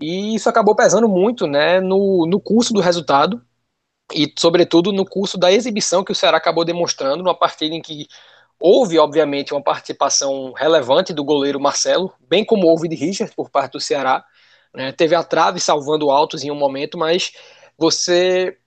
E 0.00 0.34
isso 0.34 0.48
acabou 0.48 0.74
pesando 0.74 1.08
muito 1.08 1.46
né, 1.46 1.80
no, 1.80 2.26
no 2.26 2.40
curso 2.40 2.72
do 2.72 2.80
resultado 2.80 3.44
e, 4.12 4.32
sobretudo, 4.38 4.92
no 4.92 5.04
curso 5.04 5.38
da 5.38 5.52
exibição 5.52 6.04
que 6.04 6.12
o 6.12 6.14
Ceará 6.14 6.36
acabou 6.36 6.64
demonstrando 6.64 7.22
numa 7.22 7.34
partida 7.36 7.74
em 7.74 7.80
que 7.82 8.06
houve, 8.60 8.98
obviamente, 8.98 9.52
uma 9.54 9.62
participação 9.62 10.52
relevante 10.52 11.12
do 11.12 11.24
goleiro 11.24 11.60
Marcelo, 11.60 12.12
bem 12.28 12.44
como 12.44 12.66
houve 12.66 12.88
de 12.88 12.96
Richard 12.96 13.34
por 13.34 13.50
parte 13.50 13.72
do 13.72 13.80
Ceará. 13.80 14.24
Né, 14.74 14.92
teve 14.92 15.14
a 15.14 15.22
trave 15.22 15.60
salvando 15.60 16.10
altos 16.10 16.42
em 16.42 16.50
um 16.50 16.54
momento, 16.56 16.98
mas 16.98 17.32
você 17.78 18.58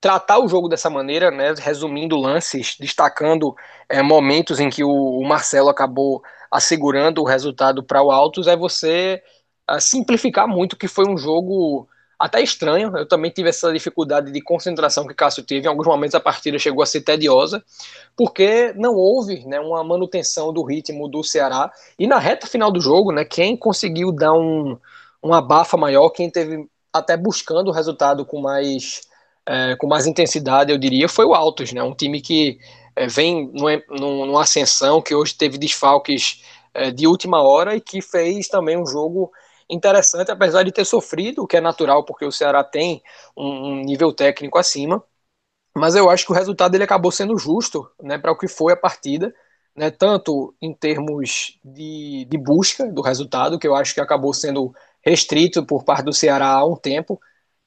tratar 0.00 0.38
o 0.38 0.48
jogo 0.48 0.68
dessa 0.68 0.88
maneira, 0.88 1.30
né, 1.30 1.52
resumindo 1.58 2.16
lances, 2.16 2.76
destacando 2.78 3.54
é, 3.88 4.02
momentos 4.02 4.58
em 4.60 4.70
que 4.70 4.82
o, 4.82 4.90
o, 4.90 5.24
Marcelo 5.26 5.68
acabou 5.68 6.22
assegurando 6.50 7.20
o 7.20 7.26
resultado 7.26 7.82
para 7.82 8.02
o 8.02 8.10
Altos, 8.10 8.46
é 8.46 8.56
você 8.56 9.22
simplificar 9.78 10.48
muito 10.48 10.76
que 10.76 10.88
foi 10.88 11.06
um 11.06 11.16
jogo 11.16 11.86
até 12.18 12.42
estranho. 12.42 12.96
Eu 12.96 13.06
também 13.06 13.30
tive 13.30 13.48
essa 13.48 13.72
dificuldade 13.72 14.30
de 14.30 14.40
concentração 14.42 15.06
que 15.06 15.14
Cássio 15.14 15.42
teve. 15.42 15.66
Em 15.66 15.68
alguns 15.68 15.86
momentos 15.86 16.14
a 16.14 16.20
partida 16.20 16.58
chegou 16.58 16.82
a 16.82 16.86
ser 16.86 17.00
tediosa, 17.00 17.64
porque 18.16 18.74
não 18.76 18.94
houve 18.94 19.46
né, 19.46 19.58
uma 19.58 19.82
manutenção 19.82 20.52
do 20.52 20.62
ritmo 20.62 21.08
do 21.08 21.24
Ceará. 21.24 21.70
E 21.98 22.06
na 22.06 22.18
reta 22.18 22.46
final 22.46 22.70
do 22.70 22.80
jogo, 22.80 23.12
né, 23.12 23.24
quem 23.24 23.56
conseguiu 23.56 24.12
dar 24.12 24.34
um, 24.34 24.76
uma 25.22 25.40
bafa 25.40 25.76
maior, 25.76 26.10
quem 26.10 26.28
teve 26.28 26.68
até 26.92 27.16
buscando 27.16 27.68
o 27.68 27.72
resultado 27.72 28.24
com 28.26 28.40
mais 28.40 29.02
é, 29.46 29.74
com 29.76 29.86
mais 29.86 30.06
intensidade, 30.06 30.70
eu 30.70 30.78
diria, 30.78 31.08
foi 31.08 31.24
o 31.24 31.34
Altos, 31.34 31.72
né? 31.72 31.82
Um 31.82 31.94
time 31.94 32.20
que 32.20 32.58
é, 32.94 33.06
vem 33.06 33.50
numa 33.88 34.42
ascensão, 34.42 35.00
que 35.00 35.14
hoje 35.14 35.34
teve 35.34 35.58
desfalques 35.58 36.42
é, 36.74 36.90
de 36.90 37.06
última 37.06 37.42
hora 37.42 37.74
e 37.74 37.80
que 37.80 38.00
fez 38.02 38.46
também 38.48 38.76
um 38.76 38.86
jogo 38.86 39.32
interessante, 39.70 40.30
apesar 40.30 40.62
de 40.64 40.72
ter 40.72 40.84
sofrido, 40.84 41.42
o 41.42 41.46
que 41.46 41.56
é 41.56 41.60
natural, 41.60 42.04
porque 42.04 42.24
o 42.24 42.32
Ceará 42.32 42.64
tem 42.64 43.02
um, 43.36 43.72
um 43.72 43.84
nível 43.84 44.12
técnico 44.12 44.58
acima. 44.58 45.02
Mas 45.76 45.94
eu 45.94 46.10
acho 46.10 46.26
que 46.26 46.32
o 46.32 46.34
resultado 46.34 46.74
ele 46.74 46.84
acabou 46.84 47.12
sendo 47.12 47.38
justo 47.38 47.88
né, 48.02 48.18
para 48.18 48.32
o 48.32 48.36
que 48.38 48.48
foi 48.48 48.72
a 48.72 48.76
partida, 48.76 49.34
né, 49.76 49.90
tanto 49.90 50.54
em 50.60 50.74
termos 50.74 51.58
de, 51.64 52.26
de 52.28 52.38
busca 52.38 52.86
do 52.92 53.02
resultado, 53.02 53.58
que 53.58 53.68
eu 53.68 53.74
acho 53.76 53.94
que 53.94 54.00
acabou 54.00 54.34
sendo 54.34 54.74
restrito 55.04 55.64
por 55.64 55.84
parte 55.84 56.04
do 56.04 56.12
Ceará 56.12 56.48
há 56.48 56.66
um 56.66 56.76
tempo, 56.76 57.20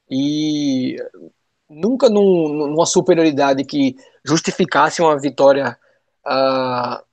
e 0.09 0.97
nunca 1.69 2.09
num, 2.09 2.67
numa 2.67 2.85
superioridade 2.85 3.63
que 3.65 3.95
justificasse 4.23 5.01
uma 5.01 5.17
vitória 5.19 5.77
uh, 6.25 7.03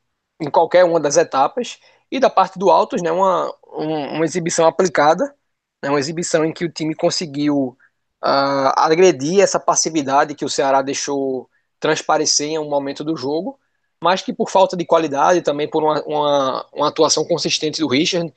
em 0.41 0.51
qualquer 0.51 0.85
uma 0.85 1.01
das 1.01 1.17
etapas. 1.17 1.79
E 2.11 2.19
da 2.19 2.29
parte 2.29 2.59
do 2.59 2.71
Altos, 2.71 3.03
né, 3.03 3.13
uma, 3.13 3.55
um, 3.73 4.17
uma 4.17 4.25
exibição 4.25 4.67
aplicada, 4.67 5.35
né, 5.83 5.89
uma 5.89 5.99
exibição 5.99 6.45
em 6.45 6.53
que 6.53 6.65
o 6.65 6.73
time 6.73 6.95
conseguiu 6.95 7.77
uh, 8.23 8.73
agredir 8.77 9.41
essa 9.41 9.61
passividade 9.61 10.35
que 10.35 10.45
o 10.45 10.49
Ceará 10.49 10.83
deixou 10.83 11.49
transparecer 11.79 12.49
em 12.49 12.59
um 12.59 12.69
momento 12.69 13.05
do 13.05 13.17
jogo, 13.17 13.59
mas 14.03 14.23
que 14.23 14.33
por 14.33 14.51
falta 14.51 14.77
de 14.77 14.85
qualidade, 14.85 15.43
também 15.43 15.69
por 15.69 15.83
uma, 15.83 16.03
uma, 16.05 16.67
uma 16.73 16.89
atuação 16.89 17.25
consistente 17.25 17.81
do 17.81 17.89
Richard, 17.89 18.33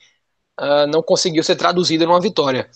uh, 0.60 0.88
não 0.88 1.02
conseguiu 1.02 1.44
ser 1.44 1.56
traduzida 1.56 2.06
numa 2.06 2.22
vitória. 2.22 2.70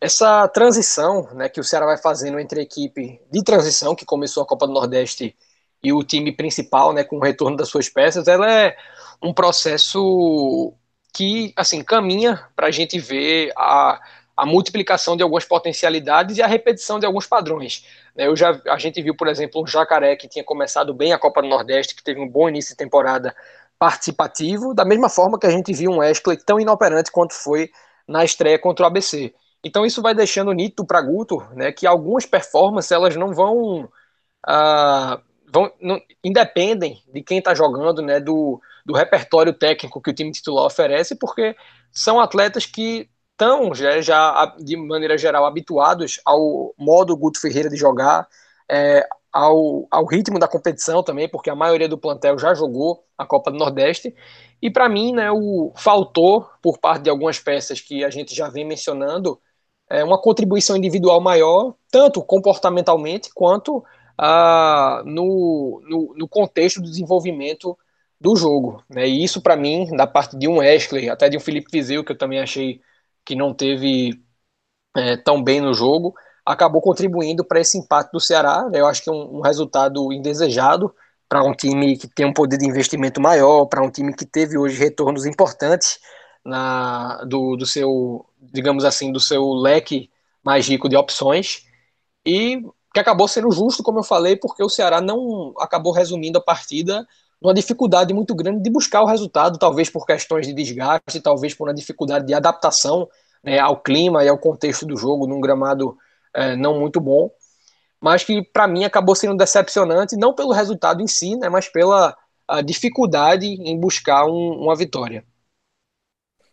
Essa 0.00 0.48
transição 0.48 1.28
né, 1.34 1.48
que 1.48 1.60
o 1.60 1.64
Ceará 1.64 1.86
vai 1.86 1.96
fazendo 1.96 2.38
entre 2.38 2.60
a 2.60 2.62
equipe 2.62 3.20
de 3.30 3.42
transição, 3.42 3.94
que 3.94 4.04
começou 4.04 4.42
a 4.42 4.46
Copa 4.46 4.66
do 4.66 4.72
Nordeste, 4.72 5.36
e 5.82 5.92
o 5.92 6.02
time 6.04 6.32
principal, 6.32 6.92
né, 6.92 7.02
com 7.02 7.16
o 7.16 7.20
retorno 7.20 7.56
das 7.56 7.68
suas 7.68 7.88
peças, 7.88 8.28
ela 8.28 8.50
é 8.50 8.76
um 9.22 9.32
processo 9.32 10.74
que 11.12 11.52
assim 11.56 11.82
caminha 11.84 12.48
para 12.56 12.68
a 12.68 12.70
gente 12.70 12.98
ver 12.98 13.52
a, 13.56 14.00
a 14.36 14.46
multiplicação 14.46 15.16
de 15.16 15.22
algumas 15.22 15.44
potencialidades 15.44 16.38
e 16.38 16.42
a 16.42 16.46
repetição 16.46 16.98
de 16.98 17.06
alguns 17.06 17.26
padrões. 17.26 17.86
Né. 18.16 18.26
Eu 18.26 18.36
já, 18.36 18.60
a 18.68 18.78
gente 18.78 19.00
viu, 19.02 19.14
por 19.14 19.28
exemplo, 19.28 19.62
um 19.62 19.66
Jacaré 19.66 20.16
que 20.16 20.28
tinha 20.28 20.44
começado 20.44 20.94
bem 20.94 21.12
a 21.12 21.18
Copa 21.18 21.42
do 21.42 21.48
Nordeste, 21.48 21.94
que 21.94 22.02
teve 22.02 22.20
um 22.20 22.28
bom 22.28 22.48
início 22.48 22.72
de 22.72 22.76
temporada 22.78 23.34
participativo, 23.78 24.74
da 24.74 24.84
mesma 24.84 25.08
forma 25.08 25.38
que 25.38 25.46
a 25.46 25.50
gente 25.50 25.72
viu 25.72 25.90
um 25.90 25.98
Wesley 25.98 26.36
tão 26.36 26.60
inoperante 26.60 27.10
quanto 27.10 27.34
foi 27.34 27.70
na 28.06 28.24
estreia 28.24 28.58
contra 28.58 28.84
o 28.84 28.86
ABC. 28.86 29.34
Então 29.64 29.86
isso 29.86 30.02
vai 30.02 30.14
deixando 30.14 30.52
nítido 30.52 30.84
para 30.84 31.00
Guto, 31.00 31.40
né, 31.52 31.72
que 31.72 31.86
algumas 31.86 32.26
performances 32.26 32.90
elas 32.90 33.16
não 33.16 33.32
vão, 33.32 33.84
uh, 34.48 35.20
vão 35.52 35.70
não, 35.80 36.00
independem 36.24 37.02
de 37.12 37.22
quem 37.22 37.38
está 37.38 37.54
jogando, 37.54 38.00
né, 38.00 38.18
do, 38.18 38.60
do 38.84 38.94
repertório 38.94 39.52
técnico 39.52 40.00
que 40.00 40.10
o 40.10 40.14
time 40.14 40.32
titular 40.32 40.64
oferece, 40.64 41.14
porque 41.14 41.54
são 41.92 42.18
atletas 42.18 42.64
que 42.64 43.08
estão 43.32 43.74
já, 43.74 44.00
já 44.00 44.56
de 44.58 44.76
maneira 44.76 45.18
geral 45.18 45.44
habituados 45.44 46.20
ao 46.24 46.74
modo 46.78 47.16
Guto 47.16 47.40
Ferreira 47.40 47.68
de 47.68 47.76
jogar, 47.76 48.26
é, 48.70 49.06
ao, 49.32 49.86
ao 49.90 50.06
ritmo 50.06 50.38
da 50.38 50.48
competição 50.48 51.02
também, 51.02 51.28
porque 51.28 51.50
a 51.50 51.54
maioria 51.54 51.88
do 51.88 51.98
plantel 51.98 52.38
já 52.38 52.54
jogou 52.54 53.04
a 53.16 53.26
Copa 53.26 53.50
do 53.50 53.58
Nordeste. 53.58 54.14
E 54.60 54.70
para 54.70 54.88
mim, 54.88 55.12
né, 55.12 55.30
o 55.30 55.72
faltou 55.76 56.48
por 56.62 56.78
parte 56.78 57.02
de 57.02 57.10
algumas 57.10 57.38
peças 57.38 57.80
que 57.80 58.04
a 58.04 58.10
gente 58.10 58.34
já 58.34 58.48
vem 58.48 58.64
mencionando 58.64 59.40
é, 59.90 60.04
uma 60.04 60.20
contribuição 60.20 60.76
individual 60.76 61.20
maior, 61.20 61.74
tanto 61.90 62.22
comportamentalmente 62.22 63.30
quanto 63.34 63.84
ah, 64.24 65.02
no, 65.04 65.82
no, 65.84 66.14
no, 66.16 66.28
contexto 66.28 66.80
do 66.80 66.88
desenvolvimento 66.88 67.76
do 68.20 68.36
jogo. 68.36 68.80
Né? 68.88 69.08
E 69.08 69.24
isso, 69.24 69.42
para 69.42 69.56
mim, 69.56 69.96
da 69.96 70.06
parte 70.06 70.38
de 70.38 70.46
um 70.46 70.60
Ashley, 70.60 71.10
até 71.10 71.28
de 71.28 71.36
um 71.36 71.40
Felipe 71.40 71.72
Vizeu, 71.72 72.04
que 72.04 72.12
eu 72.12 72.18
também 72.18 72.38
achei 72.38 72.80
que 73.24 73.34
não 73.34 73.52
teve 73.52 74.22
é, 74.96 75.16
tão 75.16 75.42
bem 75.42 75.60
no 75.60 75.74
jogo, 75.74 76.14
acabou 76.46 76.80
contribuindo 76.80 77.44
para 77.44 77.60
esse 77.60 77.76
empate 77.76 78.12
do 78.12 78.20
Ceará. 78.20 78.68
Né? 78.70 78.78
Eu 78.78 78.86
acho 78.86 79.02
que 79.02 79.10
é 79.10 79.12
um, 79.12 79.38
um 79.38 79.40
resultado 79.40 80.12
indesejado 80.12 80.94
para 81.28 81.42
um 81.42 81.52
time 81.52 81.96
que 81.96 82.06
tem 82.06 82.24
um 82.24 82.32
poder 82.32 82.58
de 82.58 82.66
investimento 82.66 83.20
maior, 83.20 83.66
para 83.66 83.82
um 83.82 83.90
time 83.90 84.14
que 84.14 84.24
teve 84.24 84.56
hoje 84.56 84.78
retornos 84.78 85.26
importantes 85.26 85.98
na, 86.44 87.24
do, 87.24 87.56
do 87.56 87.66
seu, 87.66 88.24
digamos 88.40 88.84
assim, 88.84 89.10
do 89.10 89.18
seu 89.18 89.52
leque 89.52 90.10
mais 90.44 90.68
rico 90.68 90.88
de 90.88 90.96
opções 90.96 91.66
e 92.24 92.62
que 92.92 93.00
acabou 93.00 93.26
sendo 93.26 93.50
justo, 93.50 93.82
como 93.82 94.00
eu 94.00 94.02
falei, 94.02 94.36
porque 94.36 94.62
o 94.62 94.68
Ceará 94.68 95.00
não 95.00 95.54
acabou 95.58 95.92
resumindo 95.92 96.38
a 96.38 96.42
partida 96.42 97.06
numa 97.40 97.54
dificuldade 97.54 98.14
muito 98.14 98.34
grande 98.34 98.62
de 98.62 98.70
buscar 98.70 99.02
o 99.02 99.06
resultado, 99.06 99.58
talvez 99.58 99.90
por 99.90 100.06
questões 100.06 100.46
de 100.46 100.52
desgaste, 100.52 101.20
talvez 101.20 101.54
por 101.54 101.66
uma 101.66 101.74
dificuldade 101.74 102.26
de 102.26 102.34
adaptação 102.34 103.08
né, 103.42 103.58
ao 103.58 103.80
clima 103.80 104.22
e 104.24 104.28
ao 104.28 104.38
contexto 104.38 104.86
do 104.86 104.96
jogo 104.96 105.26
num 105.26 105.40
gramado 105.40 105.96
é, 106.34 106.54
não 106.54 106.78
muito 106.78 107.00
bom, 107.00 107.30
mas 108.00 108.22
que 108.22 108.42
para 108.42 108.68
mim 108.68 108.84
acabou 108.84 109.14
sendo 109.14 109.36
decepcionante, 109.36 110.16
não 110.16 110.34
pelo 110.34 110.52
resultado 110.52 111.02
em 111.02 111.06
si, 111.06 111.34
né, 111.36 111.48
mas 111.48 111.68
pela 111.68 112.16
dificuldade 112.64 113.46
em 113.46 113.78
buscar 113.78 114.26
um, 114.26 114.62
uma 114.62 114.76
vitória. 114.76 115.24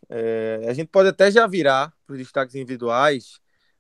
É, 0.07 0.65
a 0.67 0.73
gente 0.73 0.87
pode 0.87 1.09
até 1.09 1.29
já 1.29 1.45
virar 1.45 1.93
para 2.05 2.13
os 2.13 2.19
destaques 2.19 2.55
individuais, 2.55 3.39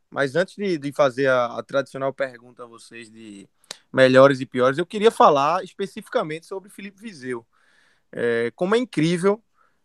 mas 0.09 0.35
antes 0.35 0.55
de, 0.55 0.77
de 0.77 0.91
fazer 0.91 1.27
a, 1.27 1.57
a, 1.57 1.63
tradicional 1.63 2.13
pergunta 2.13 2.63
a 2.63 2.67
vocês 2.67 3.09
de 3.09 3.47
melhores 3.93 4.39
e 4.39 4.45
piores, 4.45 4.77
eu 4.77 4.85
queria 4.85 5.11
falar 5.11 5.63
especificamente 5.63 6.45
sobre 6.45 6.69
Felipe 6.69 7.01
Vizeu. 7.01 7.45
É, 8.11 8.51
como 8.55 8.75
é 8.75 8.77
incrível 8.77 9.43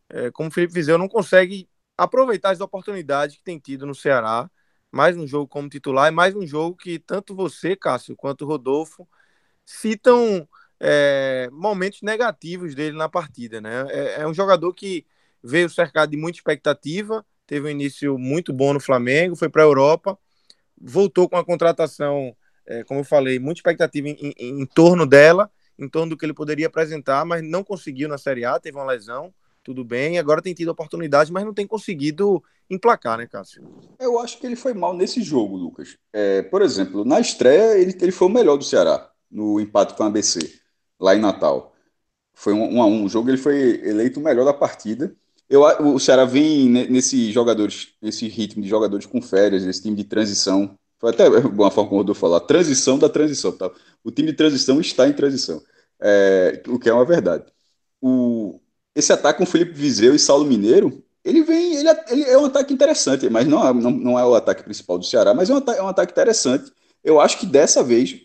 é, 0.08 0.30
como 0.30 0.50
Felipe 0.50 0.74
Vizeu 0.74 0.98
não 0.98 1.08
consegue 1.08 1.68
aproveitar 1.96 2.50
as 2.50 2.60
oportunidades 2.60 3.36
que 3.36 3.44
tem 3.44 3.58
tido 3.58 3.86
no 3.86 3.94
Ceará, 3.94 4.50
mais 4.90 5.16
um 5.16 5.26
jogo 5.26 5.48
como 5.48 5.68
titular, 5.68 6.08
e 6.08 6.14
mais 6.14 6.34
um 6.36 6.46
jogo 6.46 6.76
que 6.76 6.98
tanto 6.98 7.34
você, 7.34 7.74
Cássio, 7.74 8.16
quanto 8.16 8.46
Rodolfo 8.46 9.08
citam 9.66 10.48
é, 10.78 11.48
momentos 11.52 12.02
negativos 12.02 12.74
dele 12.74 12.96
na 12.96 13.08
partida. 13.08 13.60
Né? 13.60 13.86
É, 13.88 14.20
é 14.22 14.26
um 14.26 14.34
jogador 14.34 14.72
que 14.72 15.06
veio 15.42 15.68
cercado 15.68 16.10
de 16.10 16.16
muita 16.16 16.38
expectativa, 16.38 17.24
teve 17.46 17.66
um 17.66 17.70
início 17.70 18.18
muito 18.18 18.52
bom 18.52 18.72
no 18.72 18.80
Flamengo, 18.80 19.36
foi 19.36 19.48
para 19.48 19.62
a 19.62 19.66
Europa, 19.66 20.18
voltou 20.80 21.28
com 21.28 21.36
a 21.36 21.44
contratação, 21.44 22.34
é, 22.66 22.82
como 22.84 23.00
eu 23.00 23.04
falei, 23.04 23.38
muita 23.38 23.58
expectativa 23.58 24.08
em, 24.08 24.16
em, 24.38 24.60
em, 24.62 24.66
torno 24.66 25.06
dela, 25.06 25.50
em 25.78 25.88
torno 25.88 26.10
do 26.10 26.16
que 26.16 26.24
ele 26.24 26.34
poderia 26.34 26.66
apresentar, 26.66 27.24
mas 27.24 27.42
não 27.42 27.64
conseguiu 27.64 28.08
na 28.08 28.18
Série 28.18 28.44
A, 28.44 28.58
teve 28.58 28.76
uma 28.76 28.86
lesão, 28.86 29.32
tudo 29.62 29.82
bem, 29.82 30.18
agora 30.18 30.42
tem 30.42 30.52
tido 30.52 30.68
oportunidade, 30.68 31.32
mas 31.32 31.44
não 31.44 31.54
tem 31.54 31.66
conseguido 31.66 32.42
emplacar, 32.68 33.18
né, 33.18 33.26
Cássio? 33.26 33.62
Eu 33.98 34.18
acho 34.18 34.38
que 34.38 34.46
ele 34.46 34.56
foi 34.56 34.74
mal 34.74 34.94
nesse 34.94 35.22
jogo, 35.22 35.56
Lucas. 35.56 35.96
É, 36.12 36.42
por 36.42 36.60
exemplo, 36.60 37.04
na 37.04 37.18
estreia, 37.18 37.78
ele, 37.78 37.96
ele 38.00 38.12
foi 38.12 38.28
o 38.28 38.30
melhor 38.30 38.56
do 38.56 38.64
Ceará, 38.64 39.10
no 39.30 39.58
empate 39.58 39.94
com 39.94 40.02
a 40.02 40.06
ABC, 40.06 40.38
lá 41.00 41.14
em 41.14 41.20
Natal. 41.20 41.74
Foi 42.34 42.52
um, 42.52 42.76
um 42.76 42.82
a 42.82 42.86
um. 42.86 43.04
O 43.04 43.08
jogo 43.08 43.30
ele 43.30 43.38
foi 43.38 43.80
eleito 43.84 44.20
o 44.20 44.22
melhor 44.22 44.44
da 44.44 44.52
partida. 44.52 45.14
Eu, 45.48 45.62
o 45.62 45.98
Ceará 45.98 46.24
vem 46.24 46.68
nesse 46.68 47.30
jogadores, 47.30 47.88
nesse 48.00 48.26
ritmo 48.28 48.62
de 48.62 48.68
jogadores 48.68 49.06
com 49.06 49.20
férias, 49.20 49.64
esse 49.64 49.82
time 49.82 49.96
de 49.96 50.04
transição. 50.04 50.78
Foi 50.98 51.10
até 51.10 51.28
uma 51.28 51.70
forma 51.70 51.90
como 51.90 52.00
Rodolfo 52.00 52.20
falar, 52.20 52.40
transição 52.40 52.98
da 52.98 53.08
transição. 53.08 53.52
Tá? 53.52 53.70
O 54.02 54.10
time 54.10 54.30
de 54.30 54.36
transição 54.36 54.80
está 54.80 55.06
em 55.08 55.12
transição, 55.12 55.62
é, 56.00 56.62
o 56.68 56.78
que 56.78 56.88
é 56.88 56.92
uma 56.92 57.04
verdade. 57.04 57.44
O, 58.00 58.60
esse 58.94 59.12
ataque 59.12 59.38
com 59.38 59.46
Felipe 59.46 59.72
Viseu 59.72 60.14
e 60.14 60.18
Saulo 60.18 60.46
Mineiro, 60.46 61.02
ele 61.24 61.42
vem, 61.42 61.76
ele, 61.76 61.88
é, 61.88 62.04
ele 62.08 62.22
é 62.24 62.38
um 62.38 62.44
ataque 62.44 62.72
interessante, 62.72 63.28
mas 63.30 63.46
não 63.46 63.66
é, 63.66 63.72
não, 63.72 63.90
não 63.90 64.18
é 64.18 64.24
o 64.24 64.34
ataque 64.34 64.62
principal 64.62 64.98
do 64.98 65.04
Ceará, 65.04 65.34
mas 65.34 65.50
é 65.50 65.54
um, 65.54 65.58
é 65.58 65.82
um 65.82 65.88
ataque 65.88 66.12
interessante. 66.12 66.70
Eu 67.02 67.20
acho 67.20 67.38
que 67.38 67.46
dessa 67.46 67.82
vez 67.82 68.20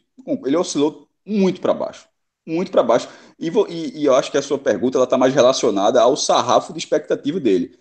ele 0.45 0.57
oscilou 0.57 1.07
muito 1.25 1.61
para 1.61 1.73
baixo, 1.73 2.07
muito 2.45 2.71
para 2.71 2.83
baixo. 2.83 3.09
E, 3.39 3.47
e, 3.69 4.01
e, 4.01 4.05
eu 4.05 4.15
acho 4.15 4.29
que 4.31 4.37
a 4.37 4.41
sua 4.41 4.59
pergunta 4.59 5.01
está 5.01 5.17
mais 5.17 5.33
relacionada 5.33 6.01
ao 6.01 6.17
sarrafo 6.17 6.73
de 6.73 6.79
expectativa 6.79 7.39
dele. 7.39 7.79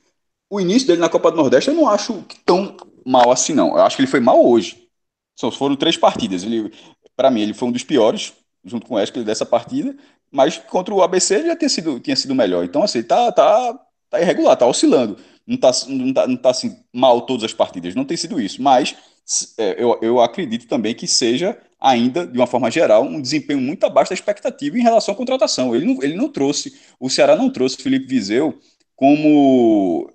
O 0.48 0.60
início 0.60 0.86
dele 0.86 1.00
na 1.00 1.08
Copa 1.08 1.30
do 1.30 1.36
Nordeste 1.36 1.70
eu 1.70 1.76
não 1.76 1.88
acho 1.88 2.24
tão 2.44 2.76
mal 3.04 3.30
assim, 3.32 3.54
não. 3.54 3.76
Eu 3.76 3.82
acho 3.82 3.96
que 3.96 4.02
ele 4.02 4.10
foi 4.10 4.20
mal 4.20 4.44
hoje. 4.44 4.88
Só 5.38 5.50
foram 5.50 5.76
três 5.76 5.96
partidas. 5.96 6.44
Ele, 6.44 6.72
para 7.16 7.30
mim, 7.30 7.42
ele 7.42 7.54
foi 7.54 7.68
um 7.68 7.72
dos 7.72 7.82
piores, 7.82 8.32
junto 8.64 8.86
com 8.86 8.94
o 8.94 8.96
Wesley, 8.96 9.24
dessa 9.24 9.44
partida. 9.44 9.96
Mas 10.30 10.58
contra 10.58 10.94
o 10.94 11.02
ABC 11.02 11.34
ele 11.34 11.48
já 11.48 11.56
tinha 11.56 11.68
sido, 11.68 12.00
tinha 12.00 12.16
sido 12.16 12.34
melhor. 12.34 12.64
Então, 12.64 12.82
assim, 12.82 13.02
tá, 13.02 13.32
tá, 13.32 13.80
tá 14.10 14.20
irregular, 14.20 14.56
tá 14.56 14.66
oscilando. 14.66 15.18
Não 15.46 15.56
tá, 15.56 15.70
não 15.88 16.12
tá, 16.12 16.26
não 16.26 16.36
tá 16.36 16.50
assim, 16.50 16.76
mal 16.92 17.22
todas 17.22 17.44
as 17.44 17.52
partidas. 17.52 17.94
Não 17.94 18.04
tem 18.04 18.16
sido 18.16 18.40
isso. 18.40 18.62
Mas 18.62 18.96
é, 19.58 19.82
eu, 19.82 19.98
eu 20.02 20.20
acredito 20.20 20.66
também 20.68 20.94
que 20.94 21.06
seja 21.06 21.58
ainda, 21.80 22.26
de 22.26 22.36
uma 22.38 22.46
forma 22.46 22.70
geral, 22.70 23.04
um 23.04 23.20
desempenho 23.20 23.60
muito 23.60 23.84
abaixo 23.84 24.10
da 24.10 24.14
expectativa 24.14 24.78
em 24.78 24.82
relação 24.82 25.14
à 25.14 25.16
contratação. 25.16 25.74
Ele 25.74 25.86
não, 25.86 26.02
ele 26.02 26.16
não 26.16 26.28
trouxe, 26.30 26.76
o 26.98 27.08
Ceará 27.08 27.36
não 27.36 27.50
trouxe 27.50 27.76
Felipe 27.82 28.06
Viseu 28.06 28.58
como 28.96 30.10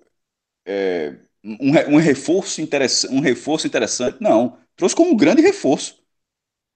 é, 0.66 1.16
um, 1.44 1.96
um, 1.96 1.98
reforço 1.98 2.62
interessante, 2.62 3.14
um 3.14 3.20
reforço 3.20 3.68
interessante, 3.68 4.18
não. 4.22 4.58
Trouxe 4.76 4.96
como 4.96 5.12
um 5.12 5.18
grande 5.18 5.42
reforço. 5.42 5.98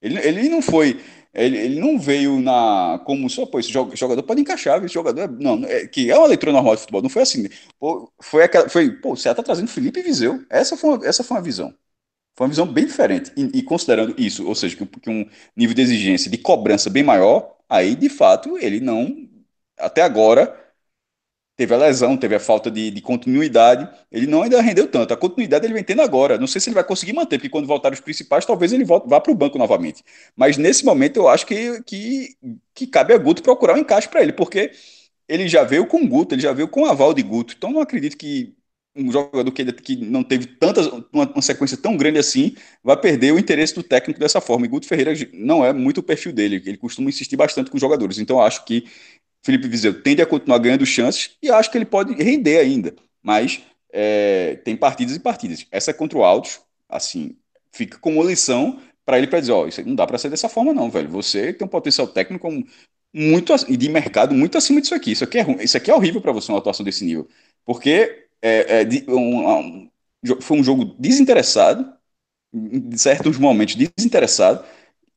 Ele, 0.00 0.18
ele 0.20 0.48
não 0.48 0.62
foi. 0.62 1.00
Ele, 1.34 1.58
ele 1.58 1.80
não 1.80 1.98
veio 1.98 2.40
na 2.40 3.00
como 3.04 3.28
só, 3.28 3.46
pô, 3.46 3.58
esse 3.60 3.70
jogador 3.70 4.22
pode 4.22 4.40
encaixar, 4.40 4.82
esse 4.84 4.94
jogador 4.94 5.22
é, 5.22 5.28
não, 5.28 5.64
é, 5.64 5.86
que 5.86 6.10
é 6.10 6.16
uma 6.18 6.26
leitura 6.26 6.52
normal 6.52 6.74
de 6.74 6.80
futebol, 6.82 7.02
não 7.02 7.10
foi 7.10 7.22
assim. 7.22 7.48
Pô, 7.78 8.12
foi 8.20 8.44
aquela, 8.44 8.68
foi, 8.68 8.90
pô, 8.92 9.14
você 9.16 9.32
tá 9.34 9.42
trazendo 9.42 9.68
Felipe 9.68 10.02
Viseu. 10.02 10.44
Essa 10.50 10.76
foi 10.76 11.06
essa 11.06 11.22
foi 11.24 11.36
uma 11.36 11.42
visão. 11.42 11.74
Foi 12.38 12.46
uma 12.46 12.50
visão 12.50 12.66
bem 12.66 12.86
diferente. 12.86 13.32
E, 13.36 13.58
e 13.58 13.62
considerando 13.64 14.14
isso, 14.16 14.46
ou 14.46 14.54
seja, 14.54 14.76
que, 14.76 14.86
que 14.86 15.10
um 15.10 15.28
nível 15.56 15.74
de 15.74 15.82
exigência, 15.82 16.30
de 16.30 16.38
cobrança 16.38 16.88
bem 16.88 17.02
maior, 17.02 17.56
aí 17.68 17.96
de 17.96 18.08
fato 18.08 18.56
ele 18.58 18.78
não, 18.78 19.28
até 19.76 20.02
agora, 20.02 20.56
teve 21.56 21.74
a 21.74 21.76
lesão, 21.76 22.16
teve 22.16 22.36
a 22.36 22.40
falta 22.40 22.70
de, 22.70 22.92
de, 22.92 23.00
continuidade. 23.00 23.88
Ele 24.12 24.28
não 24.28 24.44
ainda 24.44 24.60
rendeu 24.62 24.88
tanto. 24.88 25.12
A 25.12 25.16
continuidade 25.16 25.66
ele 25.66 25.74
vem 25.74 25.82
tendo 25.82 26.00
agora. 26.00 26.38
Não 26.38 26.46
sei 26.46 26.60
se 26.60 26.68
ele 26.70 26.74
vai 26.74 26.84
conseguir 26.84 27.12
manter, 27.12 27.38
porque 27.38 27.48
quando 27.50 27.66
voltar 27.66 27.92
os 27.92 28.00
principais, 28.00 28.46
talvez 28.46 28.72
ele 28.72 28.84
volte, 28.84 29.08
vá 29.08 29.20
para 29.20 29.32
o 29.32 29.34
banco 29.34 29.58
novamente. 29.58 30.04
Mas 30.36 30.56
nesse 30.56 30.84
momento 30.84 31.16
eu 31.16 31.28
acho 31.28 31.44
que, 31.44 31.82
que, 31.82 32.36
que 32.72 32.86
cabe 32.86 33.14
a 33.14 33.18
Guto 33.18 33.42
procurar 33.42 33.74
um 33.74 33.78
encaixe 33.78 34.08
para 34.08 34.22
ele, 34.22 34.32
porque 34.32 34.70
ele 35.28 35.48
já 35.48 35.64
veio 35.64 35.86
com 35.88 36.06
Guto, 36.08 36.36
ele 36.36 36.42
já 36.42 36.52
veio 36.52 36.68
com 36.68 36.82
o 36.82 36.86
aval 36.86 37.12
de 37.12 37.22
Guto. 37.22 37.54
Então 37.56 37.72
não 37.72 37.80
acredito 37.80 38.16
que 38.16 38.56
um 38.98 39.12
jogador 39.12 39.50
que, 39.52 39.64
que 39.72 39.96
não 39.96 40.24
teve 40.24 40.46
tantas, 40.46 40.86
uma, 41.12 41.30
uma, 41.30 41.42
sequência 41.42 41.76
tão 41.76 41.96
grande 41.96 42.18
assim, 42.18 42.54
vai 42.82 42.96
perder 42.96 43.32
o 43.32 43.38
interesse 43.38 43.74
do 43.74 43.82
técnico 43.82 44.18
dessa 44.18 44.40
forma. 44.40 44.66
E 44.66 44.68
Guto 44.68 44.86
Ferreira 44.86 45.12
não 45.32 45.64
é 45.64 45.72
muito 45.72 45.98
o 45.98 46.02
perfil 46.02 46.32
dele, 46.32 46.62
ele 46.66 46.76
costuma 46.76 47.08
insistir 47.08 47.36
bastante 47.36 47.70
com 47.70 47.76
os 47.76 47.80
jogadores. 47.80 48.18
Então 48.18 48.40
acho 48.40 48.64
que 48.64 48.84
Felipe 49.42 49.68
Viseu 49.68 50.02
tende 50.02 50.20
a 50.20 50.26
continuar 50.26 50.58
ganhando 50.58 50.84
chances 50.84 51.30
e 51.42 51.50
acho 51.50 51.70
que 51.70 51.78
ele 51.78 51.84
pode 51.84 52.12
render 52.14 52.58
ainda. 52.58 52.94
Mas 53.22 53.62
é, 53.92 54.56
tem 54.64 54.76
partidas 54.76 55.16
e 55.16 55.20
partidas. 55.20 55.66
Essa 55.70 55.90
é 55.90 55.94
contra 55.94 56.18
o 56.18 56.24
Altos, 56.24 56.60
assim, 56.88 57.36
fica 57.72 57.98
como 57.98 58.22
lição 58.22 58.80
para 59.04 59.16
ele 59.18 59.26
para 59.26 59.40
dizer, 59.40 59.52
ó, 59.52 59.66
isso 59.66 59.82
não 59.86 59.94
dá 59.94 60.06
para 60.06 60.18
ser 60.18 60.28
dessa 60.28 60.48
forma 60.48 60.74
não, 60.74 60.90
velho. 60.90 61.08
Você 61.08 61.52
tem 61.52 61.66
um 61.66 61.70
potencial 61.70 62.06
técnico 62.06 62.48
muito 63.12 63.54
e 63.68 63.76
de 63.76 63.88
mercado 63.88 64.34
muito 64.34 64.58
acima 64.58 64.80
disso 64.80 64.94
aqui. 64.94 65.12
Isso 65.12 65.24
aqui 65.24 65.38
é, 65.38 65.64
isso 65.64 65.76
aqui 65.76 65.90
é 65.90 65.94
horrível 65.94 66.20
para 66.20 66.32
você 66.32 66.52
uma 66.52 66.58
atuação 66.58 66.84
desse 66.84 67.04
nível, 67.04 67.28
porque 67.64 68.27
é, 68.42 68.82
é 68.82 69.10
um, 69.10 69.58
um, 69.58 69.90
foi 70.40 70.58
um 70.58 70.64
jogo 70.64 70.84
desinteressado, 70.98 71.92
em 72.52 72.96
certos 72.96 73.38
momentos 73.38 73.74
desinteressado. 73.76 74.64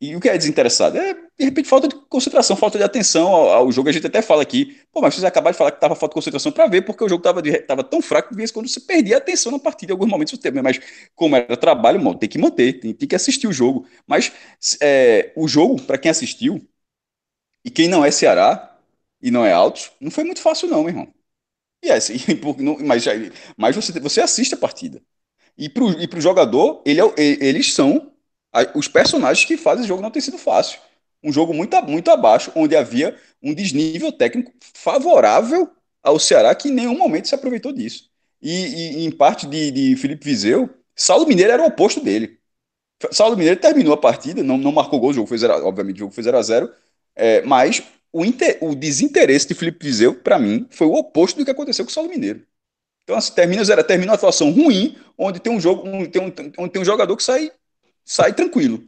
E 0.02 0.16
o 0.16 0.20
que 0.20 0.28
é 0.30 0.38
desinteressado? 0.38 0.98
É, 0.98 1.14
de 1.14 1.46
repente, 1.46 1.70
falta 1.70 1.88
de 1.88 1.96
concentração, 2.10 2.56
falta 2.56 2.78
de 2.78 2.84
atenção 2.84 3.28
ao, 3.28 3.50
ao 3.52 3.72
jogo. 3.72 3.88
A 3.90 3.92
gente 3.92 4.08
até 4.08 4.22
fala 4.22 4.42
aqui, 4.42 4.80
pô, 4.92 5.00
mas 5.02 5.14
vocês 5.14 5.24
acabaram 5.24 5.52
de 5.54 5.58
falar 5.60 5.72
que 5.72 5.78
estava 5.78 5.96
falta 5.96 6.14
de 6.14 6.16
concentração 6.16 6.52
para 6.52 6.68
ver, 6.68 6.82
porque 6.84 7.04
o 7.04 7.10
jogo 7.10 7.24
estava 7.48 7.84
tão 7.84 8.02
fraco 8.02 8.30
que 8.30 8.36
vez 8.36 8.52
quando 8.52 8.68
você 8.68 8.80
perdia 8.80 9.16
a 9.16 9.20
atenção 9.20 9.52
na 9.52 9.60
partida, 9.60 9.92
em 9.92 9.96
alguns 9.96 10.10
momentos 10.10 10.34
você 10.34 10.42
teve. 10.42 10.60
Mas, 10.62 10.80
como 11.16 11.36
era 11.36 11.56
trabalho, 11.56 12.02
mano, 12.04 12.18
tem 12.18 12.28
que 12.30 12.40
manter, 12.40 12.80
tem, 12.80 12.94
tem 12.94 13.08
que 13.08 13.16
assistir 13.16 13.48
o 13.48 13.54
jogo. 13.54 13.86
Mas 14.08 14.32
é, 14.82 15.32
o 15.36 15.48
jogo, 15.48 15.80
para 15.84 15.98
quem 16.00 16.10
assistiu, 16.12 16.60
e 17.64 17.70
quem 17.72 17.88
não 17.88 18.04
é 18.06 18.12
Ceará 18.12 18.78
e 19.22 19.32
não 19.32 19.46
é 19.46 19.52
Altos, 19.54 19.92
não 20.00 20.12
foi 20.12 20.24
muito 20.24 20.42
fácil, 20.42 20.68
não, 20.70 20.80
meu 20.82 20.90
irmão. 20.90 21.14
E 21.84 21.92
assim, 21.92 22.16
mas, 22.86 23.06
mas 23.58 23.76
você, 23.76 24.00
você 24.00 24.22
assiste 24.22 24.54
a 24.54 24.58
partida. 24.58 25.02
E 25.58 25.70
para 25.70 25.84
o 26.20 26.22
jogador, 26.22 26.82
ele 26.86 27.02
é, 27.02 27.14
eles 27.18 27.74
são 27.74 28.12
os 28.76 28.88
personagens 28.88 29.46
que 29.46 29.58
fazem 29.58 29.86
o 29.86 29.88
jogo 29.88 30.02
não 30.02 30.12
ter 30.12 30.22
sido 30.22 30.38
fácil. 30.38 30.80
Um 31.24 31.32
jogo 31.32 31.54
muito, 31.54 31.80
muito 31.84 32.10
abaixo, 32.12 32.52
onde 32.56 32.76
havia 32.76 33.18
um 33.42 33.54
desnível 33.54 34.12
técnico 34.12 34.52
favorável 34.74 35.70
ao 36.04 36.20
Ceará, 36.20 36.54
que 36.56 36.70
em 36.70 36.74
nenhum 36.74 36.98
momento 36.98 37.28
se 37.28 37.36
aproveitou 37.36 37.72
disso. 37.72 38.10
E, 38.42 39.02
e 39.04 39.06
em 39.06 39.12
parte 39.12 39.46
de, 39.48 39.72
de 39.72 39.96
Felipe 39.98 40.26
Vizeu, 40.26 40.70
Saulo 40.96 41.28
Mineiro 41.28 41.52
era 41.54 41.64
o 41.64 41.68
oposto 41.68 42.02
dele. 42.02 42.40
Saulo 43.12 43.36
Mineiro 43.36 43.60
terminou 43.60 43.94
a 43.94 43.98
partida, 43.98 44.44
não, 44.44 44.58
não 44.58 44.72
marcou 44.72 45.00
gol, 45.00 45.10
o 45.10 45.14
jogo 45.14 45.28
foi 45.28 45.38
zero, 45.38 45.66
obviamente 45.66 45.98
o 45.98 46.00
jogo 46.00 46.14
foi 46.14 46.24
0 46.24 46.38
a 46.38 46.42
0 46.42 46.72
é, 47.16 47.42
mas 47.42 47.84
o, 48.12 48.26
inter, 48.26 48.58
o 48.62 48.76
desinteresse 48.76 49.48
de 49.48 49.54
Felipe 49.54 49.86
Viseu, 49.86 50.14
para 50.16 50.38
mim, 50.38 50.68
foi 50.70 50.88
o 50.88 50.94
oposto 50.94 51.38
do 51.38 51.46
que 51.46 51.52
aconteceu 51.52 51.86
com 51.86 51.92
o 51.92 51.94
Saulo 51.94 52.10
Mineiro. 52.10 52.46
Então, 53.04 53.16
assim, 53.16 53.34
termina, 53.34 53.64
zero, 53.64 53.84
termina 53.84 54.12
uma 54.12 54.16
atuação 54.16 54.52
ruim, 54.52 54.98
onde 55.18 55.40
tem 55.40 55.52
um 55.52 55.60
jogo, 55.60 55.88
um, 55.88 56.06
tem 56.06 56.22
um, 56.22 56.34
onde 56.58 56.72
tem 56.72 56.82
um 56.82 56.86
jogador 56.86 57.16
que 57.18 57.24
sai, 57.24 57.52
sai 58.04 58.34
tranquilo. 58.34 58.84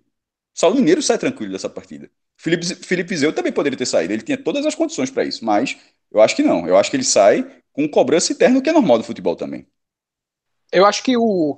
Saulo 0.54 0.76
Mineiro 0.76 1.02
sai 1.02 1.18
tranquilo 1.18 1.52
dessa 1.52 1.70
partida. 1.70 2.10
Felipe, 2.38 2.66
Felipe 2.76 3.10
Viseu 3.10 3.34
também 3.34 3.52
poderia 3.52 3.78
ter 3.78 3.86
saído, 3.86 4.14
ele 4.14 4.22
tinha 4.22 4.38
todas 4.38 4.66
as 4.66 4.76
condições 4.76 5.10
para 5.10 5.24
isso, 5.24 5.44
mas 5.44 5.78
eu 6.12 6.22
acho 6.22 6.36
que 6.36 6.44
não. 6.44 6.68
Eu 6.68 6.78
acho 6.78 6.90
que 6.90 6.98
ele 6.98 7.04
sai 7.04 7.62
com 7.72 7.88
cobrança 7.90 8.34
interna, 8.34 8.62
que 8.62 8.70
é 8.70 8.74
normal 8.74 8.98
do 8.98 9.04
futebol 9.04 9.36
também. 9.36 9.68
Eu 10.72 10.86
acho 10.86 11.04
que 11.04 11.18
o, 11.18 11.58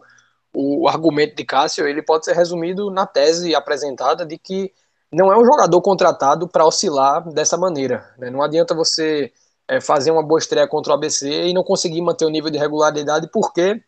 o 0.53 0.87
argumento 0.87 1.35
de 1.35 1.43
Cássio 1.45 1.87
ele 1.87 2.01
pode 2.01 2.25
ser 2.25 2.33
resumido 2.33 2.89
na 2.89 3.05
tese 3.05 3.53
apresentada 3.53 4.25
de 4.25 4.37
que 4.37 4.73
não 5.15 5.31
é 5.31 5.37
um 5.37 5.45
jogador 5.45 5.81
contratado 5.81 6.47
para 6.47 6.65
oscilar 6.65 7.27
dessa 7.31 7.57
maneira. 7.57 8.13
Né? 8.17 8.29
Não 8.29 8.41
adianta 8.41 8.75
você 8.75 9.31
é, 9.67 9.79
fazer 9.79 10.11
uma 10.11 10.21
boa 10.21 10.39
estreia 10.39 10.67
contra 10.67 10.91
o 10.91 10.95
ABC 10.95 11.45
e 11.45 11.53
não 11.53 11.63
conseguir 11.63 12.01
manter 12.01 12.25
o 12.25 12.29
nível 12.29 12.51
de 12.51 12.57
regularidade 12.57 13.29
porque 13.31 13.81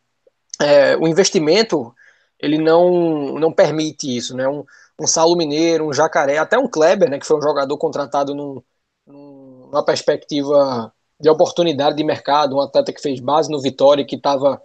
é, 0.62 0.96
o 0.96 1.06
investimento 1.06 1.94
ele 2.40 2.58
não, 2.58 3.38
não 3.40 3.52
permite 3.52 4.16
isso. 4.16 4.36
Né? 4.36 4.48
Um, 4.48 4.64
um 5.00 5.06
Saulo 5.06 5.36
Mineiro, 5.36 5.88
um 5.88 5.94
Jacaré, 5.94 6.38
até 6.38 6.58
um 6.58 6.68
Kleber, 6.68 7.10
né, 7.10 7.20
que 7.20 7.26
foi 7.26 7.38
um 7.38 7.42
jogador 7.42 7.78
contratado 7.78 8.34
num, 8.34 8.64
numa 9.06 9.84
perspectiva 9.84 10.94
de 11.20 11.30
oportunidade 11.30 11.98
de 11.98 12.04
mercado, 12.04 12.56
um 12.56 12.62
atleta 12.62 12.94
que 12.94 13.02
fez 13.02 13.20
base 13.20 13.52
no 13.52 13.62
Vitória 13.62 14.06
que 14.06 14.16
estava 14.16 14.62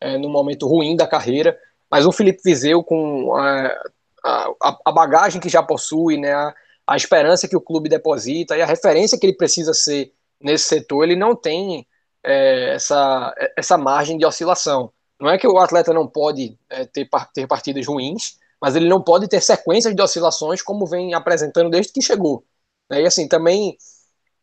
é, 0.00 0.16
num 0.16 0.30
momento 0.30 0.66
ruim 0.66 0.96
da 0.96 1.06
carreira, 1.06 1.58
mas 1.90 2.06
um 2.06 2.12
Felipe 2.12 2.40
Vizeu 2.42 2.82
com 2.82 3.38
é, 3.38 3.78
a, 4.24 4.78
a, 4.86 4.92
bagagem 4.92 5.40
que 5.40 5.48
já 5.48 5.62
possui, 5.62 6.18
né, 6.18 6.32
a, 6.32 6.54
a, 6.86 6.96
esperança 6.96 7.48
que 7.48 7.56
o 7.56 7.60
clube 7.60 7.88
deposita 7.88 8.56
e 8.56 8.62
a 8.62 8.66
referência 8.66 9.18
que 9.18 9.26
ele 9.26 9.36
precisa 9.36 9.72
ser 9.72 10.12
nesse 10.40 10.64
setor, 10.64 11.04
ele 11.04 11.16
não 11.16 11.34
tem 11.34 11.86
é, 12.22 12.74
essa, 12.74 13.34
essa 13.56 13.78
margem 13.78 14.18
de 14.18 14.26
oscilação. 14.26 14.92
Não 15.20 15.28
é 15.28 15.38
que 15.38 15.46
o 15.46 15.58
atleta 15.58 15.92
não 15.92 16.06
pode 16.06 16.58
é, 16.68 16.84
ter, 16.84 17.08
ter 17.34 17.46
partidas 17.46 17.86
ruins, 17.86 18.38
mas 18.60 18.76
ele 18.76 18.88
não 18.88 19.02
pode 19.02 19.28
ter 19.28 19.40
sequências 19.40 19.94
de 19.94 20.02
oscilações 20.02 20.62
como 20.62 20.86
vem 20.86 21.14
apresentando 21.14 21.70
desde 21.70 21.92
que 21.92 22.02
chegou. 22.02 22.44
Né? 22.90 23.02
E 23.02 23.06
assim, 23.06 23.26
também, 23.28 23.76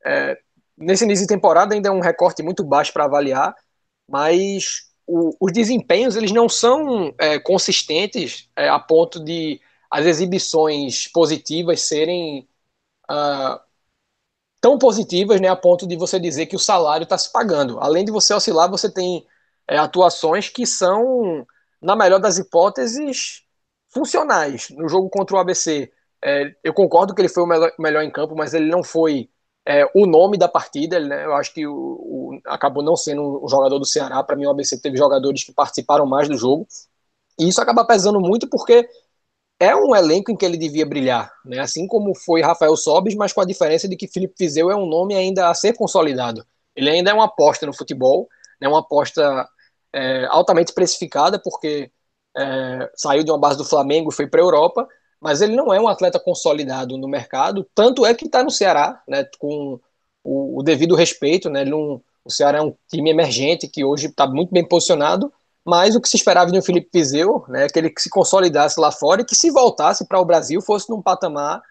é, 0.06 0.38
nesse 0.78 1.04
início 1.06 1.26
de 1.26 1.34
temporada 1.34 1.74
ainda 1.74 1.90
é 1.90 1.92
um 1.92 2.02
recorte 2.02 2.44
muito 2.44 2.64
baixo 2.64 2.92
para 2.94 3.06
avaliar, 3.06 3.56
mas 4.08 4.90
o, 5.08 5.36
os 5.40 5.52
desempenhos 5.52 6.16
eles 6.16 6.32
não 6.32 6.50
são 6.50 7.14
é, 7.18 7.40
consistentes 7.40 8.50
é, 8.56 8.70
a 8.70 8.80
ponto 8.80 9.24
de 9.24 9.62
as 9.90 10.06
exibições 10.06 11.08
positivas 11.08 11.82
serem 11.82 12.48
uh, 13.10 13.60
tão 14.60 14.78
positivas 14.78 15.40
né, 15.40 15.48
a 15.48 15.56
ponto 15.56 15.88
de 15.88 15.96
você 15.96 16.20
dizer 16.20 16.48
que 16.48 16.56
o 16.56 16.60
salário 16.60 17.04
está 17.04 17.18
se 17.18 17.32
pagando. 17.32 17.80
Além 17.80 18.04
de 18.04 18.12
você 18.12 18.34
oscilar, 18.34 18.70
você 18.70 18.92
tem 18.92 19.26
é, 19.68 19.78
atuações 19.78 20.50
que 20.50 20.66
são, 20.66 21.46
na 21.82 21.96
melhor 21.96 22.20
das 22.20 22.38
hipóteses, 22.38 23.44
funcionais. 23.90 24.70
No 24.72 24.90
jogo 24.90 25.10
contra 25.10 25.36
o 25.36 25.40
ABC, 25.40 25.92
é, 26.24 26.56
eu 26.64 26.74
concordo 26.74 27.14
que 27.14 27.22
ele 27.22 27.30
foi 27.30 27.44
o 27.44 27.48
melhor, 27.48 27.72
melhor 27.78 28.04
em 28.04 28.12
campo, 28.12 28.36
mas 28.36 28.54
ele 28.54 28.66
não 28.66 28.84
foi 28.84 29.30
é, 29.68 29.90
o 29.94 30.06
nome 30.06 30.38
da 30.38 30.48
partida. 30.48 31.00
Né, 31.00 31.26
eu 31.26 31.34
acho 31.36 31.54
que 31.54 31.66
o, 31.66 31.74
o, 31.74 32.40
acabou 32.46 32.84
não 32.84 32.96
sendo 32.96 33.44
um 33.44 33.48
jogador 33.48 33.80
do 33.80 33.86
Ceará. 33.86 34.24
Para 34.24 34.36
mim, 34.36 34.46
o 34.46 34.50
ABC 34.52 34.80
teve 34.80 34.98
jogadores 34.98 35.44
que 35.44 35.52
participaram 35.52 36.06
mais 36.06 36.28
do 36.28 36.38
jogo. 36.38 36.68
E 37.40 37.48
isso 37.48 37.62
acaba 37.62 37.86
pesando 37.86 38.20
muito 38.20 38.48
porque 38.50 38.88
é 39.60 39.76
um 39.76 39.96
elenco 39.96 40.32
em 40.32 40.36
que 40.36 40.46
ele 40.46 40.58
devia 40.58 40.86
brilhar, 40.86 41.32
né? 41.46 41.60
assim 41.60 41.88
como 41.88 42.14
foi 42.14 42.42
Rafael 42.42 42.76
Sobis, 42.76 43.16
mas 43.16 43.32
com 43.32 43.42
a 43.42 43.46
diferença 43.46 43.88
de 43.88 43.96
que 43.96 44.08
Felipe 44.08 44.36
Fizeu 44.38 44.70
é 44.70 44.76
um 44.76 44.86
nome 44.86 45.16
ainda 45.16 45.50
a 45.50 45.54
ser 45.54 45.74
consolidado. 45.74 46.46
Ele 46.76 46.90
ainda 46.90 47.12
é 47.12 47.14
uma 47.14 47.26
aposta 47.26 47.66
no 47.66 47.74
futebol, 47.74 48.28
né, 48.60 48.68
uma 48.68 48.80
aposta 48.80 49.48
é, 49.94 50.26
altamente 50.26 50.74
precificada, 50.74 51.40
porque 51.42 51.90
é, 52.38 52.92
saiu 52.96 53.24
de 53.24 53.32
uma 53.32 53.40
base 53.40 53.58
do 53.58 53.64
Flamengo, 53.64 54.12
foi 54.12 54.28
para 54.28 54.42
a 54.42 54.44
Europa, 54.44 54.88
mas 55.20 55.42
ele 55.42 55.56
não 55.56 55.74
é 55.74 55.80
um 55.80 55.88
atleta 55.88 56.20
consolidado 56.20 56.98
no 56.98 57.08
mercado, 57.08 57.68
tanto 57.74 58.06
é 58.06 58.14
que 58.14 58.26
está 58.26 58.44
no 58.44 58.52
Ceará, 58.52 59.02
né, 59.08 59.26
com 59.40 59.80
o, 60.24 60.60
o 60.60 60.64
devido 60.64 60.96
respeito, 60.96 61.50
né, 61.50 61.64
o 61.74 62.02
Ceará 62.30 62.58
é 62.58 62.62
um 62.62 62.76
time 62.90 63.10
emergente 63.10 63.68
que 63.68 63.84
hoje 63.84 64.08
está 64.08 64.28
muito 64.28 64.52
bem 64.52 64.68
posicionado, 64.68 65.32
mas 65.64 65.96
o 65.96 66.02
que 66.02 66.10
se 66.10 66.18
esperava 66.18 66.52
de 66.52 66.58
um 66.58 66.62
Felipe 66.62 66.90
Vizeu, 66.94 67.44
né, 67.48 67.68
que 67.68 67.80
ele 67.80 67.94
se 67.98 68.10
consolidasse 68.10 68.80
lá 68.80 68.92
fora 68.92 69.22
e 69.22 69.26
que 69.26 69.36
se 69.36 69.50
voltasse 69.50 70.06
para 70.08 70.20
o 70.20 70.26
Brasil 70.26 70.62
fosse 70.62 70.90
num 70.90 71.02
patamar 71.02 71.62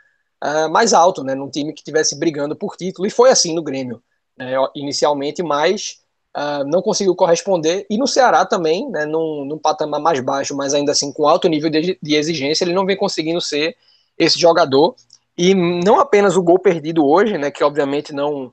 uh, 0.43 0.69
mais 0.71 0.93
alto, 0.93 1.23
né, 1.23 1.35
num 1.35 1.51
time 1.51 1.73
que 1.73 1.81
estivesse 1.81 2.19
brigando 2.19 2.57
por 2.57 2.77
título, 2.77 3.07
e 3.07 3.11
foi 3.11 3.31
assim 3.31 3.55
no 3.55 3.63
Grêmio, 3.63 4.03
né, 4.37 4.55
inicialmente, 4.75 5.43
mas 5.43 6.04
uh, 6.37 6.65
não 6.67 6.83
conseguiu 6.83 7.15
corresponder, 7.15 7.87
e 7.89 7.97
no 7.97 8.07
Ceará 8.07 8.45
também, 8.45 8.91
né, 8.91 9.05
num, 9.07 9.45
num 9.45 9.59
patamar 9.59 10.01
mais 10.01 10.21
baixo, 10.21 10.57
mas 10.57 10.75
ainda 10.75 10.93
assim 10.93 11.13
com 11.13 11.27
alto 11.29 11.49
nível 11.49 11.71
de, 11.71 11.99
de 12.01 12.15
exigência, 12.15 12.65
ele 12.65 12.75
não 12.75 12.87
vem 12.87 12.97
conseguindo 12.97 13.41
ser 13.41 13.77
esse 14.19 14.39
jogador, 14.39 14.95
e 15.37 15.55
não 15.55 15.99
apenas 15.99 16.37
o 16.37 16.43
gol 16.43 16.59
perdido 16.59 17.07
hoje, 17.07 17.39
né, 17.39 17.51
que 17.51 17.65
obviamente 17.65 18.13
não, 18.13 18.53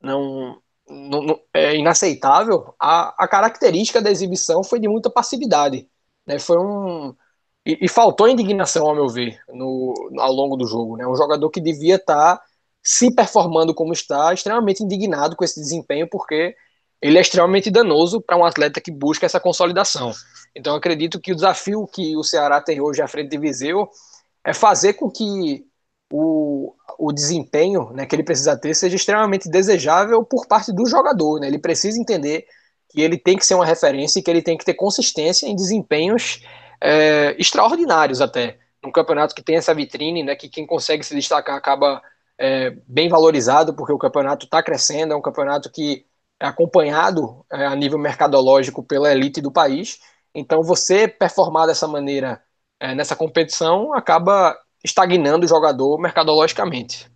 não, 0.00 0.60
é 1.52 1.76
inaceitável, 1.76 2.74
a, 2.78 3.14
a 3.24 3.28
característica 3.28 4.00
da 4.00 4.10
exibição 4.10 4.62
foi 4.62 4.78
de 4.78 4.88
muita 4.88 5.10
passividade, 5.10 5.88
né, 6.26 6.38
foi 6.38 6.58
um... 6.58 7.14
E, 7.66 7.86
e 7.86 7.88
faltou 7.88 8.28
indignação, 8.28 8.86
ao 8.86 8.94
meu 8.94 9.08
ver, 9.08 9.40
no, 9.48 9.94
ao 10.18 10.30
longo 10.30 10.54
do 10.54 10.66
jogo, 10.66 10.98
né, 10.98 11.06
um 11.06 11.16
jogador 11.16 11.48
que 11.48 11.62
devia 11.62 11.96
estar 11.96 12.36
tá 12.36 12.42
se 12.82 13.10
performando 13.14 13.74
como 13.74 13.94
está, 13.94 14.34
extremamente 14.34 14.82
indignado 14.82 15.34
com 15.34 15.42
esse 15.42 15.58
desempenho, 15.58 16.06
porque 16.06 16.54
ele 17.04 17.18
é 17.18 17.20
extremamente 17.20 17.70
danoso 17.70 18.18
para 18.18 18.34
um 18.34 18.46
atleta 18.46 18.80
que 18.80 18.90
busca 18.90 19.26
essa 19.26 19.38
consolidação. 19.38 20.10
Então, 20.56 20.74
acredito 20.74 21.20
que 21.20 21.32
o 21.32 21.34
desafio 21.34 21.86
que 21.86 22.16
o 22.16 22.24
Ceará 22.24 22.62
tem 22.62 22.80
hoje 22.80 23.02
à 23.02 23.06
frente 23.06 23.28
de 23.28 23.36
Viseu 23.36 23.90
é 24.42 24.54
fazer 24.54 24.94
com 24.94 25.10
que 25.10 25.66
o, 26.10 26.74
o 26.98 27.12
desempenho 27.12 27.90
né, 27.92 28.06
que 28.06 28.16
ele 28.16 28.22
precisa 28.22 28.56
ter 28.56 28.72
seja 28.74 28.96
extremamente 28.96 29.50
desejável 29.50 30.24
por 30.24 30.46
parte 30.46 30.72
do 30.72 30.86
jogador. 30.86 31.40
Né? 31.40 31.48
Ele 31.48 31.58
precisa 31.58 32.00
entender 32.00 32.46
que 32.88 33.02
ele 33.02 33.18
tem 33.18 33.36
que 33.36 33.44
ser 33.44 33.54
uma 33.54 33.66
referência 33.66 34.18
e 34.18 34.22
que 34.22 34.30
ele 34.30 34.40
tem 34.40 34.56
que 34.56 34.64
ter 34.64 34.72
consistência 34.72 35.46
em 35.46 35.54
desempenhos 35.54 36.40
é, 36.80 37.36
extraordinários 37.38 38.22
até. 38.22 38.56
Um 38.82 38.90
campeonato 38.90 39.34
que 39.34 39.42
tem 39.42 39.56
essa 39.56 39.74
vitrine, 39.74 40.22
né, 40.22 40.34
que 40.36 40.48
quem 40.48 40.66
consegue 40.66 41.04
se 41.04 41.14
destacar 41.14 41.54
acaba 41.54 42.00
é, 42.38 42.74
bem 42.88 43.10
valorizado, 43.10 43.74
porque 43.74 43.92
o 43.92 43.98
campeonato 43.98 44.46
está 44.46 44.62
crescendo, 44.62 45.12
é 45.12 45.16
um 45.16 45.22
campeonato 45.22 45.70
que 45.70 46.06
acompanhado 46.48 47.44
é, 47.52 47.66
a 47.66 47.74
nível 47.74 47.98
mercadológico 47.98 48.82
pela 48.82 49.10
elite 49.10 49.40
do 49.40 49.52
país. 49.52 50.00
Então, 50.34 50.62
você 50.62 51.06
performar 51.08 51.66
dessa 51.66 51.86
maneira 51.86 52.42
é, 52.80 52.94
nessa 52.94 53.16
competição 53.16 53.94
acaba 53.94 54.56
estagnando 54.82 55.46
o 55.46 55.48
jogador 55.48 55.98
mercadologicamente. 55.98 57.10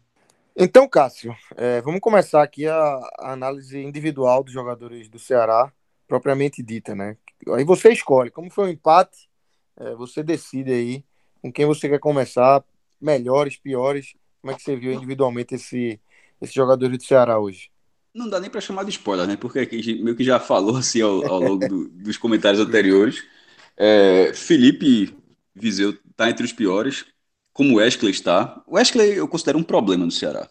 Então, 0.56 0.88
Cássio, 0.88 1.36
é, 1.56 1.80
vamos 1.82 2.00
começar 2.00 2.42
aqui 2.42 2.66
a, 2.66 2.74
a, 3.18 3.32
análise 3.32 3.80
individual 3.80 4.42
dos 4.42 4.52
jogadores 4.52 5.08
do 5.08 5.18
Ceará, 5.18 5.72
propriamente 6.08 6.62
dita, 6.62 6.94
né? 6.94 7.16
Aí 7.54 7.64
você 7.64 7.92
escolhe, 7.92 8.30
como 8.30 8.50
foi 8.50 8.68
o 8.68 8.72
empate, 8.72 9.28
é, 9.76 9.94
você 9.94 10.22
decide 10.22 10.72
aí 10.72 11.04
com 11.40 11.52
quem 11.52 11.66
você 11.66 11.88
quer 11.88 12.00
começar, 12.00 12.64
melhores, 13.00 13.56
piores, 13.56 14.14
como 14.40 14.52
é 14.52 14.56
que 14.56 14.62
você 14.62 14.74
viu 14.74 14.92
individualmente 14.92 15.54
esse, 15.54 16.00
esse 16.40 16.54
jogador 16.54 16.88
do 16.88 17.02
Ceará 17.02 17.38
hoje? 17.38 17.70
Não 18.14 18.28
dá 18.28 18.40
nem 18.40 18.50
para 18.50 18.60
chamar 18.60 18.84
de 18.84 18.90
spoiler, 18.90 19.26
né? 19.26 19.36
Porque 19.36 19.60
aqui 19.60 20.02
meio 20.02 20.16
que 20.16 20.24
já 20.24 20.40
falou 20.40 20.76
assim 20.76 21.00
ao, 21.00 21.26
ao 21.26 21.40
longo 21.40 21.66
do, 21.68 21.88
dos 21.88 22.16
comentários 22.16 22.60
anteriores. 22.60 23.24
É, 23.76 24.32
Felipe 24.34 25.16
Viseu 25.54 25.90
está 26.10 26.28
entre 26.28 26.44
os 26.44 26.52
piores, 26.52 27.04
como 27.52 27.76
Wesley 27.76 28.10
está. 28.10 28.62
Wesley 28.68 29.16
eu 29.16 29.28
considero 29.28 29.58
um 29.58 29.62
problema 29.62 30.04
no 30.04 30.10
Ceará. 30.10 30.48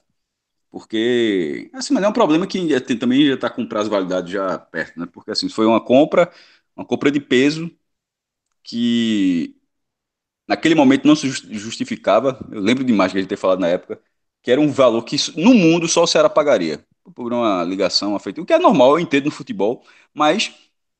Porque, 0.70 1.70
assim, 1.74 1.94
mas 1.94 2.04
é 2.04 2.08
um 2.08 2.14
problema 2.14 2.46
que 2.46 2.80
tem, 2.82 2.98
também 2.98 3.26
já 3.28 3.36
está 3.36 3.50
com 3.50 3.66
prazo 3.66 3.90
de 3.90 3.96
validade 3.96 4.32
já 4.32 4.58
perto, 4.60 5.00
né? 5.00 5.08
Porque, 5.12 5.32
assim, 5.32 5.50
foi 5.50 5.66
uma 5.66 5.84
compra, 5.84 6.32
uma 6.76 6.86
compra 6.86 7.12
de 7.12 7.20
peso 7.20 7.72
que 8.64 9.56
naquele 10.48 10.76
momento 10.76 11.08
não 11.08 11.16
se 11.16 11.30
justificava. 11.30 12.40
Eu 12.52 12.62
lembro 12.62 12.84
demais 12.84 13.12
que 13.12 13.18
a 13.18 13.22
gente 13.22 13.30
ter 13.30 13.38
falado 13.38 13.60
na 13.60 13.68
época 13.68 14.02
que 14.42 14.52
era 14.52 14.62
um 14.62 14.72
valor 14.72 15.04
que 15.04 15.18
no 15.36 15.54
mundo 15.54 15.88
só 15.90 16.04
o 16.04 16.08
Ceará 16.08 16.30
pagaria 16.30 16.86
por 17.16 17.34
uma 17.34 17.64
ligação 17.64 18.16
afetiva, 18.16 18.44
o 18.44 18.46
que 18.46 18.54
é 18.54 18.60
normal, 18.60 18.92
eu 18.92 19.00
entendo 19.00 19.26
no 19.26 19.32
futebol, 19.32 19.84
mas 20.14 20.54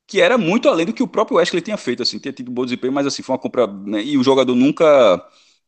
que 0.06 0.20
era 0.20 0.38
muito 0.38 0.68
além 0.68 0.86
do 0.86 0.92
que 0.92 1.02
o 1.02 1.08
próprio 1.08 1.36
Wesley 1.38 1.60
tinha 1.62 1.76
feito, 1.76 2.02
assim, 2.02 2.18
tinha 2.18 2.32
tido 2.32 2.50
bom 2.50 2.64
desempenho, 2.64 2.92
mas 2.92 3.06
assim, 3.06 3.22
foi 3.22 3.34
uma 3.34 3.38
compra, 3.40 3.66
né, 3.66 4.02
e 4.02 4.16
o 4.18 4.22
jogador 4.24 4.54
nunca 4.54 5.22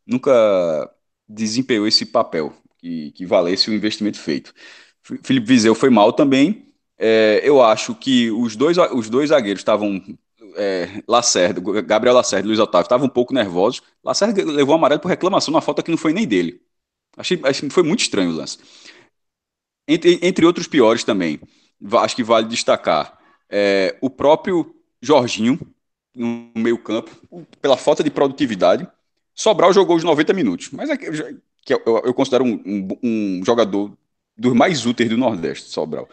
nunca 0.07 0.91
desempenhou 1.29 1.87
esse 1.87 2.07
papel 2.07 2.53
que, 2.79 3.13
que 3.13 3.27
valesse 3.27 3.71
o 3.71 3.75
investimento 3.75 4.19
feito. 4.19 4.53
Felipe 5.23 5.47
Vizeu 5.47 5.75
foi 5.75 5.91
mal 5.91 6.13
também, 6.13 6.67
é, 6.99 7.41
eu 7.45 7.63
acho 7.63 7.95
que 7.95 8.31
os 8.31 8.57
dois, 8.57 8.77
os 8.79 9.09
dois 9.09 9.31
zagueiros 9.31 9.61
estavam 9.61 10.03
é, 10.57 11.03
Lacerda, 11.09 11.61
Gabriel 11.83 12.15
Lacerda 12.15 12.45
e 12.47 12.49
Luiz 12.49 12.59
Otávio 12.59 12.85
estavam 12.85 13.07
um 13.07 13.11
pouco 13.11 13.33
nervosos. 13.35 13.83
Lacerda 14.05 14.45
levou 14.45 14.75
um 14.75 14.79
amarelo 14.79 15.01
por 15.01 15.09
reclamação 15.09 15.53
na 15.53 15.61
falta 15.61 15.83
que 15.83 15.91
não 15.91 15.99
foi 15.99 16.13
nem 16.13 16.27
dele. 16.27 16.61
Achei, 17.17 17.41
achei 17.45 17.71
foi 17.71 17.83
muito 17.83 18.01
estranho 18.01 18.31
o 18.31 18.35
lance. 18.35 18.59
Entre, 19.93 20.19
entre 20.23 20.47
outros 20.47 20.67
piores 20.67 21.03
também, 21.03 21.41
acho 21.99 22.15
que 22.15 22.23
vale 22.23 22.47
destacar 22.47 23.19
é, 23.49 23.97
o 24.01 24.09
próprio 24.09 24.75
Jorginho 25.03 25.59
no 26.15 26.51
meio 26.55 26.79
campo, 26.79 27.11
pela 27.61 27.77
falta 27.77 28.03
de 28.03 28.11
produtividade. 28.11 28.87
Sobral 29.35 29.73
jogou 29.73 29.97
os 29.97 30.05
90 30.05 30.33
minutos, 30.33 30.71
mas 30.71 30.91
é 30.91 30.97
que 30.97 31.07
eu, 31.69 32.03
eu, 32.05 32.15
considero 32.15 32.45
um, 32.45 32.63
um, 32.65 32.89
um, 33.03 33.43
jogador 33.45 33.93
dos 34.37 34.53
mais 34.53 34.87
úteis 34.87 35.09
do 35.09 35.17
Nordeste, 35.17 35.71
Sobral. 35.71 36.09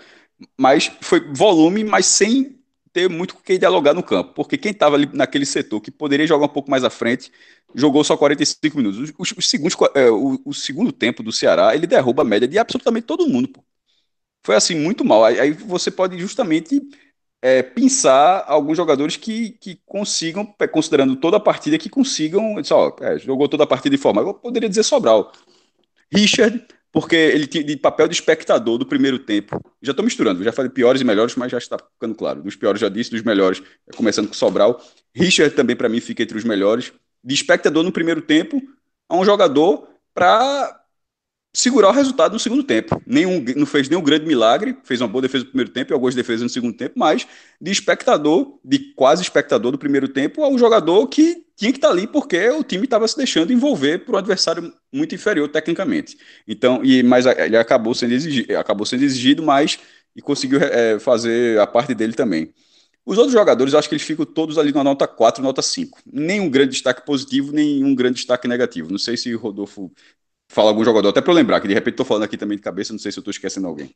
Mas 0.57 0.91
foi 1.01 1.31
volume, 1.33 1.83
mas 1.83 2.05
sem 2.05 2.57
ter 2.93 3.09
muito 3.09 3.35
com 3.35 3.41
quem 3.41 3.59
dialogar 3.59 3.93
no 3.93 4.01
campo, 4.01 4.33
porque 4.33 4.57
quem 4.57 4.71
estava 4.71 4.95
ali 4.95 5.09
naquele 5.13 5.45
setor 5.45 5.81
que 5.81 5.91
poderia 5.91 6.25
jogar 6.25 6.45
um 6.45 6.49
pouco 6.49 6.71
mais 6.71 6.83
à 6.83 6.89
frente, 6.89 7.31
jogou 7.75 8.03
só 8.03 8.17
45 8.17 8.77
minutos. 8.77 9.13
Os, 9.17 9.31
os 9.31 9.75
é, 9.93 10.09
o, 10.09 10.41
o, 10.45 10.53
segundo 10.53 10.91
tempo 10.91 11.21
do 11.21 11.31
Ceará, 11.31 11.75
ele 11.75 11.85
derruba 11.85 12.23
a 12.23 12.25
média 12.25 12.47
de 12.47 12.57
absolutamente 12.57 13.05
todo 13.05 13.27
mundo. 13.27 13.49
Pô. 13.49 13.63
Foi 14.47 14.55
assim, 14.55 14.75
muito 14.75 15.03
mal. 15.03 15.25
Aí, 15.25 15.51
você 15.51 15.91
pode 15.91 16.17
justamente 16.17 16.81
é, 17.41 17.61
pensar 17.61 18.45
alguns 18.47 18.77
jogadores 18.77 19.17
que, 19.17 19.49
que 19.59 19.81
consigam, 19.85 20.55
é, 20.57 20.65
considerando 20.65 21.17
toda 21.17 21.35
a 21.35 21.39
partida, 21.41 21.77
que 21.77 21.89
consigam. 21.89 22.55
Só, 22.63 22.95
é, 23.01 23.19
jogou 23.19 23.49
toda 23.49 23.65
a 23.65 23.67
partida 23.67 23.93
de 23.93 24.01
forma. 24.01 24.21
Eu 24.21 24.33
poderia 24.33 24.69
dizer 24.69 24.83
Sobral. 24.83 25.33
Richard 26.09 26.65
porque 26.93 27.13
ele 27.17 27.45
tinha 27.45 27.61
de 27.61 27.75
papel 27.75 28.07
de 28.07 28.15
espectador 28.15 28.77
do 28.77 28.85
primeiro 28.85 29.19
tempo. 29.19 29.61
Já 29.81 29.91
estou 29.91 30.05
misturando, 30.05 30.41
já 30.41 30.53
falei 30.53 30.71
piores 30.71 31.01
e 31.01 31.03
melhores, 31.03 31.35
mas 31.35 31.51
já 31.51 31.57
está 31.57 31.77
ficando 31.77 32.15
claro. 32.15 32.41
Dos 32.41 32.55
piores 32.55 32.79
já 32.79 32.87
disse, 32.87 33.11
dos 33.11 33.23
melhores, 33.23 33.61
começando 33.97 34.29
com 34.29 34.33
Sobral. 34.33 34.81
Richard 35.13 35.53
também 35.57 35.75
para 35.75 35.89
mim 35.89 35.99
fica 35.99 36.23
entre 36.23 36.37
os 36.37 36.45
melhores. 36.45 36.93
De 37.21 37.35
espectador 37.35 37.83
no 37.83 37.91
primeiro 37.91 38.21
tempo 38.21 38.61
a 39.09 39.17
um 39.17 39.25
jogador 39.25 39.89
para 40.13 40.76
segurar 41.57 41.89
o 41.89 41.91
resultado 41.91 42.33
no 42.33 42.39
segundo 42.39 42.63
tempo. 42.63 43.01
Nenhum, 43.03 43.43
não 43.55 43.65
fez 43.65 43.89
nenhum 43.89 44.03
grande 44.03 44.27
milagre, 44.27 44.77
fez 44.83 45.01
uma 45.01 45.07
boa 45.07 45.23
defesa 45.23 45.43
no 45.43 45.49
primeiro 45.49 45.71
tempo 45.71 45.91
e 45.91 45.93
algumas 45.93 46.13
defesas 46.13 46.43
no 46.43 46.49
segundo 46.49 46.77
tempo, 46.77 46.93
mas 46.95 47.27
de 47.59 47.71
espectador, 47.71 48.59
de 48.63 48.93
quase 48.93 49.23
espectador 49.23 49.71
do 49.71 49.77
primeiro 49.77 50.07
tempo, 50.07 50.43
a 50.43 50.49
um 50.49 50.57
jogador 50.59 51.07
que 51.07 51.43
tinha 51.55 51.71
que 51.71 51.79
estar 51.79 51.89
ali 51.89 52.05
porque 52.05 52.47
o 52.51 52.63
time 52.63 52.83
estava 52.83 53.07
se 53.07 53.17
deixando 53.17 53.51
envolver 53.51 54.05
por 54.05 54.13
um 54.13 54.19
adversário 54.19 54.71
muito 54.93 55.15
inferior 55.15 55.47
tecnicamente. 55.47 56.15
Então, 56.47 56.85
e 56.85 57.01
mas 57.01 57.25
ele 57.25 57.57
acabou 57.57 57.95
sendo 57.95 58.13
exigido, 58.13 58.55
acabou 58.55 58.85
sendo 58.85 59.03
exigido, 59.03 59.41
mas 59.41 59.79
e 60.15 60.21
conseguiu 60.21 60.59
é, 60.61 60.99
fazer 60.99 61.59
a 61.59 61.65
parte 61.65 61.95
dele 61.95 62.13
também. 62.13 62.53
Os 63.03 63.17
outros 63.17 63.33
jogadores, 63.33 63.73
acho 63.73 63.89
que 63.89 63.95
eles 63.95 64.05
ficam 64.05 64.25
todos 64.25 64.59
ali 64.59 64.71
na 64.71 64.83
nota 64.83 65.07
4, 65.07 65.41
nota 65.41 65.63
5. 65.63 66.01
Nenhum 66.05 66.51
grande 66.51 66.73
destaque 66.73 67.03
positivo, 67.03 67.51
nenhum 67.51 67.95
grande 67.95 68.17
destaque 68.17 68.47
negativo. 68.47 68.91
Não 68.91 68.99
sei 68.99 69.17
se 69.17 69.33
o 69.33 69.39
Rodolfo 69.39 69.91
fala 70.47 70.69
algum 70.69 70.83
jogador, 70.83 71.09
até 71.09 71.21
para 71.21 71.33
lembrar, 71.33 71.59
que 71.59 71.67
de 71.67 71.73
repente 71.73 71.93
estou 71.93 72.05
falando 72.05 72.23
aqui 72.23 72.37
também 72.37 72.57
de 72.57 72.63
cabeça, 72.63 72.93
não 72.93 72.99
sei 72.99 73.11
se 73.11 73.19
eu 73.19 73.21
estou 73.21 73.31
esquecendo 73.31 73.67
alguém. 73.67 73.93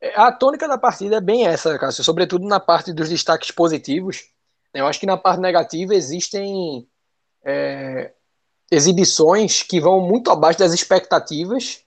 É, 0.00 0.14
a 0.20 0.32
tônica 0.32 0.66
da 0.66 0.78
partida 0.78 1.16
é 1.16 1.20
bem 1.20 1.46
essa, 1.46 1.78
Cássio, 1.78 2.02
sobretudo 2.02 2.46
na 2.46 2.58
parte 2.58 2.92
dos 2.92 3.08
destaques 3.08 3.50
positivos. 3.50 4.24
Eu 4.74 4.86
acho 4.86 4.98
que 4.98 5.06
na 5.06 5.16
parte 5.16 5.40
negativa 5.40 5.94
existem 5.94 6.86
é, 7.44 8.12
exibições 8.70 9.62
que 9.62 9.80
vão 9.80 10.00
muito 10.00 10.30
abaixo 10.30 10.58
das 10.58 10.72
expectativas, 10.72 11.84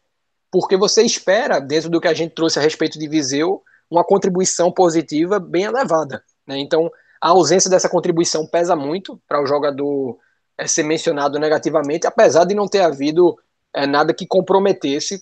porque 0.52 0.78
você 0.78 1.02
espera, 1.04 1.60
dentro 1.60 1.90
do 1.90 2.00
que 2.00 2.08
a 2.08 2.14
gente 2.14 2.34
trouxe 2.34 2.60
a 2.60 2.62
respeito 2.62 2.98
de 3.00 3.08
Viseu, 3.08 3.62
uma 3.90 4.04
contribuição 4.04 4.72
positiva 4.72 5.40
bem 5.40 5.64
elevada. 5.64 6.24
Né? 6.48 6.60
Então, 6.60 6.92
a 7.20 7.30
ausência 7.30 7.70
dessa 7.70 7.90
contribuição 7.90 8.46
pesa 8.46 8.76
muito 8.76 9.20
para 9.28 9.42
o 9.42 9.48
jogador 9.48 10.18
é, 10.58 10.68
ser 10.68 10.84
mencionado 10.84 11.40
negativamente, 11.40 12.08
apesar 12.08 12.46
de 12.46 12.56
não 12.56 12.68
ter 12.68 12.82
havido 12.82 13.38
é, 13.76 13.86
nada 13.86 14.14
que 14.14 14.26
comprometesse 14.26 15.22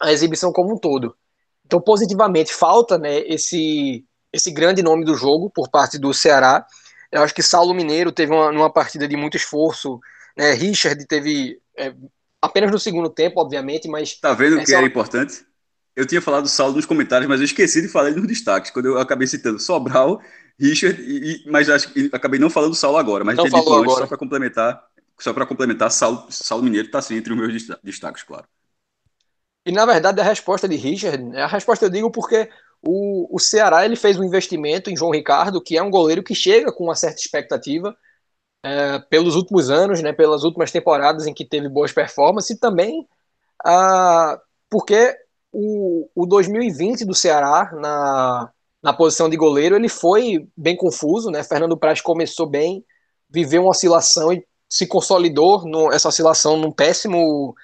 a 0.00 0.12
exibição 0.12 0.52
como 0.52 0.74
um 0.74 0.78
todo. 0.78 1.14
Então, 1.66 1.80
positivamente, 1.80 2.54
falta 2.54 2.96
né, 2.98 3.18
esse, 3.20 4.04
esse 4.32 4.50
grande 4.50 4.82
nome 4.82 5.04
do 5.04 5.14
jogo 5.14 5.50
por 5.50 5.68
parte 5.68 5.98
do 5.98 6.14
Ceará. 6.14 6.64
Eu 7.12 7.22
acho 7.22 7.34
que 7.34 7.42
Saulo 7.42 7.74
Mineiro 7.74 8.12
teve 8.12 8.32
uma, 8.32 8.48
uma 8.50 8.72
partida 8.72 9.06
de 9.06 9.16
muito 9.16 9.36
esforço. 9.36 10.00
Né, 10.36 10.52
Richard 10.52 11.04
teve 11.06 11.60
é, 11.76 11.94
apenas 12.40 12.70
no 12.70 12.78
segundo 12.78 13.10
tempo, 13.10 13.40
obviamente, 13.40 13.88
mas. 13.88 14.18
Tá 14.18 14.32
vendo 14.32 14.58
o 14.58 14.64
que 14.64 14.74
era 14.74 14.86
importante? 14.86 15.44
Eu 15.94 16.06
tinha 16.06 16.22
falado 16.22 16.44
do 16.44 16.48
Saulo 16.48 16.76
nos 16.76 16.86
comentários, 16.86 17.28
mas 17.28 17.40
eu 17.40 17.44
esqueci 17.44 17.82
de 17.82 17.88
falar 17.88 18.10
nos 18.12 18.26
destaques, 18.26 18.70
quando 18.70 18.86
eu 18.86 18.98
acabei 18.98 19.26
citando 19.26 19.58
Sobral, 19.58 20.20
Richard, 20.58 21.00
e, 21.02 21.42
mas 21.50 21.68
acho 21.68 21.92
acabei 22.12 22.38
não 22.38 22.48
falando 22.48 22.70
do 22.70 22.76
Saulo 22.76 22.96
agora, 22.96 23.24
mas 23.24 23.36
não 23.36 23.44
dito 23.44 23.74
antes, 23.74 23.94
só 23.94 24.06
para 24.06 24.16
complementar, 24.16 24.82
só 25.22 25.32
para 25.32 25.46
complementar, 25.46 25.90
Saulo, 25.90 26.26
Saulo 26.30 26.64
Mineiro 26.64 26.86
está 26.86 27.00
sim 27.00 27.16
entre 27.16 27.32
os 27.32 27.38
meus 27.38 27.66
destaques, 27.82 28.22
claro. 28.22 28.46
E 29.64 29.72
na 29.72 29.84
verdade 29.84 30.20
a 30.20 30.24
resposta 30.24 30.68
de 30.68 30.76
Richard, 30.76 31.36
a 31.36 31.46
resposta 31.46 31.84
eu 31.84 31.90
digo 31.90 32.10
porque 32.10 32.48
o, 32.82 33.34
o 33.34 33.38
Ceará 33.38 33.84
ele 33.84 33.96
fez 33.96 34.18
um 34.18 34.24
investimento 34.24 34.90
em 34.90 34.96
João 34.96 35.10
Ricardo, 35.10 35.62
que 35.62 35.76
é 35.76 35.82
um 35.82 35.90
goleiro 35.90 36.22
que 36.22 36.34
chega 36.34 36.72
com 36.72 36.84
uma 36.84 36.94
certa 36.94 37.20
expectativa 37.20 37.94
é, 38.62 38.98
pelos 39.10 39.36
últimos 39.36 39.70
anos, 39.70 40.02
né, 40.02 40.12
pelas 40.12 40.44
últimas 40.44 40.70
temporadas 40.70 41.26
em 41.26 41.34
que 41.34 41.44
teve 41.44 41.68
boas 41.68 41.92
performances, 41.92 42.50
e 42.50 42.58
também 42.58 43.06
ah, 43.64 44.40
porque 44.70 45.14
o, 45.52 46.08
o 46.14 46.26
2020 46.26 47.04
do 47.04 47.14
Ceará 47.14 47.70
na, 47.74 48.50
na 48.82 48.92
posição 48.92 49.28
de 49.28 49.36
goleiro 49.36 49.76
ele 49.76 49.88
foi 49.88 50.48
bem 50.56 50.76
confuso, 50.76 51.30
né? 51.30 51.42
Fernando 51.42 51.76
Praz 51.76 52.00
começou 52.00 52.46
bem, 52.46 52.84
viveu 53.28 53.62
uma 53.62 53.70
oscilação 53.70 54.32
e 54.32 54.46
se 54.70 54.86
consolidou 54.86 55.66
no, 55.66 55.92
essa 55.92 56.08
oscilação 56.08 56.56
num 56.56 56.72
péssimo, 56.72 57.54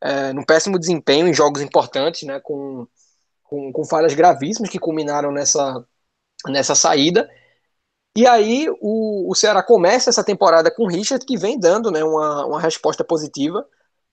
é, 0.00 0.32
num 0.32 0.44
péssimo 0.44 0.78
desempenho 0.78 1.28
em 1.28 1.34
jogos 1.34 1.62
importantes, 1.62 2.22
né? 2.22 2.40
Com 2.40 2.86
com, 3.54 3.72
com 3.72 3.84
falhas 3.84 4.14
gravíssimas 4.14 4.70
que 4.70 4.78
culminaram 4.78 5.30
nessa, 5.30 5.84
nessa 6.46 6.74
saída. 6.74 7.28
E 8.16 8.26
aí 8.26 8.68
o, 8.80 9.30
o 9.30 9.34
Ceará 9.34 9.62
começa 9.62 10.10
essa 10.10 10.24
temporada 10.24 10.70
com 10.70 10.84
o 10.84 10.88
Richard, 10.88 11.24
que 11.24 11.36
vem 11.36 11.58
dando 11.58 11.90
né, 11.90 12.02
uma, 12.02 12.46
uma 12.46 12.60
resposta 12.60 13.04
positiva 13.04 13.66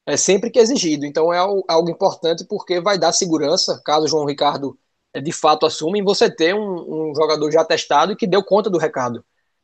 é, 0.05 0.17
sempre 0.17 0.49
que 0.49 0.59
exigido. 0.59 1.05
Então 1.05 1.33
é 1.33 1.37
algo 1.37 1.89
importante 1.89 2.45
porque 2.45 2.79
vai 2.79 2.97
dar 2.97 3.11
segurança, 3.11 3.81
caso 3.85 4.05
o 4.05 4.07
João 4.07 4.25
Ricardo 4.25 4.77
é, 5.13 5.21
de 5.21 5.31
fato 5.31 5.65
assuma, 5.65 5.97
em 5.97 6.03
você 6.03 6.29
ter 6.29 6.53
um, 6.55 7.09
um, 7.11 7.15
jogador 7.15 7.51
já 7.51 7.63
testado 7.65 8.13
e 8.13 8.15
que 8.15 8.27
deu 8.27 8.43
conta 8.43 8.69
do 8.69 8.77
recado. 8.77 9.23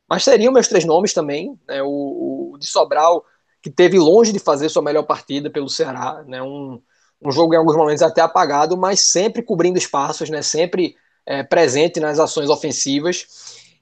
Mas 0.09 0.23
seriam 0.23 0.53
meus 0.53 0.67
três 0.67 0.85
nomes 0.85 1.13
também, 1.13 1.57
né, 1.67 1.81
o, 1.83 2.53
o 2.53 2.57
de 2.57 2.65
Sobral, 2.65 3.25
que 3.61 3.69
teve 3.69 3.99
longe 3.99 4.31
de 4.31 4.39
fazer 4.39 4.69
sua 4.69 4.81
melhor 4.81 5.03
partida 5.03 5.49
pelo 5.49 5.67
Ceará, 5.67 6.23
né, 6.25 6.41
um, 6.41 6.81
um 7.21 7.31
jogo 7.31 7.53
em 7.53 7.57
alguns 7.57 7.75
momentos 7.75 8.03
até 8.03 8.21
apagado, 8.21 8.77
mas 8.77 8.99
sempre 9.01 9.41
cobrindo 9.41 9.77
espaços, 9.77 10.29
né? 10.29 10.41
Sempre 10.41 10.95
é, 11.25 11.43
presente 11.43 11.99
nas 11.99 12.19
ações 12.19 12.49
ofensivas 12.49 13.25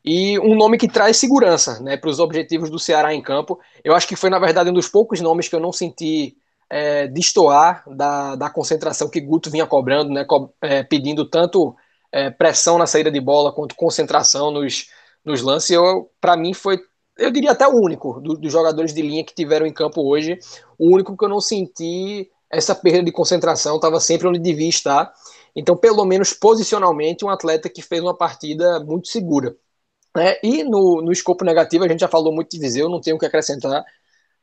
e 0.04 0.40
um 0.40 0.56
nome 0.56 0.78
que 0.78 0.88
traz 0.88 1.18
segurança, 1.18 1.80
né? 1.82 1.98
Para 1.98 2.10
os 2.10 2.20
objetivos 2.20 2.70
do 2.70 2.80
Ceará 2.80 3.14
em 3.14 3.22
campo. 3.22 3.60
Eu 3.84 3.94
acho 3.94 4.08
que 4.08 4.16
foi 4.16 4.30
na 4.30 4.40
verdade 4.40 4.70
um 4.70 4.74
dos 4.74 4.88
poucos 4.88 5.20
nomes 5.22 5.48
que 5.48 5.56
eu 5.56 5.60
não 5.60 5.72
senti 5.72 6.38
é, 6.70 7.08
destoar 7.08 7.84
da, 7.88 8.36
da 8.36 8.50
concentração 8.50 9.10
que 9.10 9.22
Guto 9.22 9.50
vinha 9.50 9.66
cobrando, 9.68 10.12
né? 10.12 10.24
Co 10.24 10.54
é, 10.62 10.84
pedindo 10.84 11.26
tanto 11.30 11.76
é, 12.12 12.30
pressão 12.30 12.78
na 12.78 12.88
saída 12.88 13.12
de 13.12 13.20
bola 13.20 13.52
quanto 13.54 13.76
concentração 13.76 14.50
nos, 14.52 14.88
nos 15.26 15.42
lances. 15.42 15.78
Para 16.22 16.38
mim 16.38 16.54
foi 16.54 16.80
eu 17.18 17.32
diria 17.32 17.52
até 17.52 17.66
o 17.68 17.74
único 17.74 18.20
do, 18.20 18.36
dos 18.36 18.52
jogadores 18.52 18.94
de 18.94 19.02
linha 19.02 19.24
que 19.24 19.34
tiveram 19.34 19.66
em 19.66 19.74
campo 19.74 20.02
hoje, 20.02 20.38
o 20.78 20.94
único 20.94 21.16
que 21.16 21.24
eu 21.24 21.30
não 21.30 21.40
senti 21.40 22.30
essa 22.52 22.76
perda 22.76 23.04
de 23.04 23.12
concentração 23.12 23.76
estava 23.76 24.00
sempre 24.00 24.28
onde 24.28 24.40
devia 24.40 24.70
estar. 24.70 25.14
Então, 25.56 25.76
pelo 25.76 26.04
menos 26.06 26.34
posicionalmente, 26.34 27.24
um 27.24 27.30
atleta 27.30 27.70
que 27.70 27.82
fez 27.82 28.02
uma 28.02 28.16
partida 28.16 28.80
muito 28.82 29.08
segura. 29.08 29.56
É, 30.18 30.40
e 30.46 30.64
no, 30.64 31.02
no 31.02 31.12
escopo 31.12 31.44
negativo, 31.44 31.84
a 31.84 31.88
gente 31.88 32.00
já 32.00 32.08
falou 32.08 32.34
muito 32.34 32.50
de 32.50 32.60
Viseu, 32.60 32.90
não 32.90 33.02
tenho 33.02 33.18
o 33.18 33.20
que 33.20 33.26
acrescentar. 33.26 33.84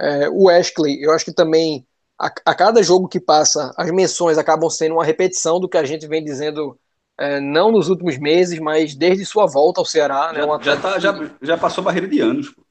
É, 0.01 0.29
o 0.29 0.45
Wesley, 0.45 1.03
eu 1.03 1.13
acho 1.13 1.25
que 1.25 1.33
também, 1.33 1.87
a, 2.19 2.27
a, 2.27 2.55
cada 2.55 2.83
jogo 2.83 3.09
que 3.09 3.21
passa, 3.21 3.73
as 3.77 3.91
menções 3.91 4.39
acabam 4.39 4.69
sendo 4.71 4.95
uma 4.95 5.05
repetição 5.05 5.61
do 5.61 5.69
que 5.69 5.77
a 5.79 5.85
gente 5.85 6.07
vem 6.07 6.25
dizendo, 6.25 6.79
é, 7.19 7.41
não 7.41 7.71
nos 7.71 7.89
últimos 7.89 8.19
meses, 8.19 8.59
mas 8.59 8.95
desde 8.95 9.25
sua 9.25 9.47
volta 9.47 9.81
ao 9.81 9.85
Ceará. 9.85 10.33
Né, 10.33 10.41
já, 10.41 10.47
né, 10.47 10.65
já, 10.65 10.77
tá, 10.77 10.99
já, 10.99 11.31
já 11.41 11.59
passou 11.59 11.85
barreira 11.85 12.09
de 12.09 12.21
anos. 12.21 12.51
Pô. 12.51 12.63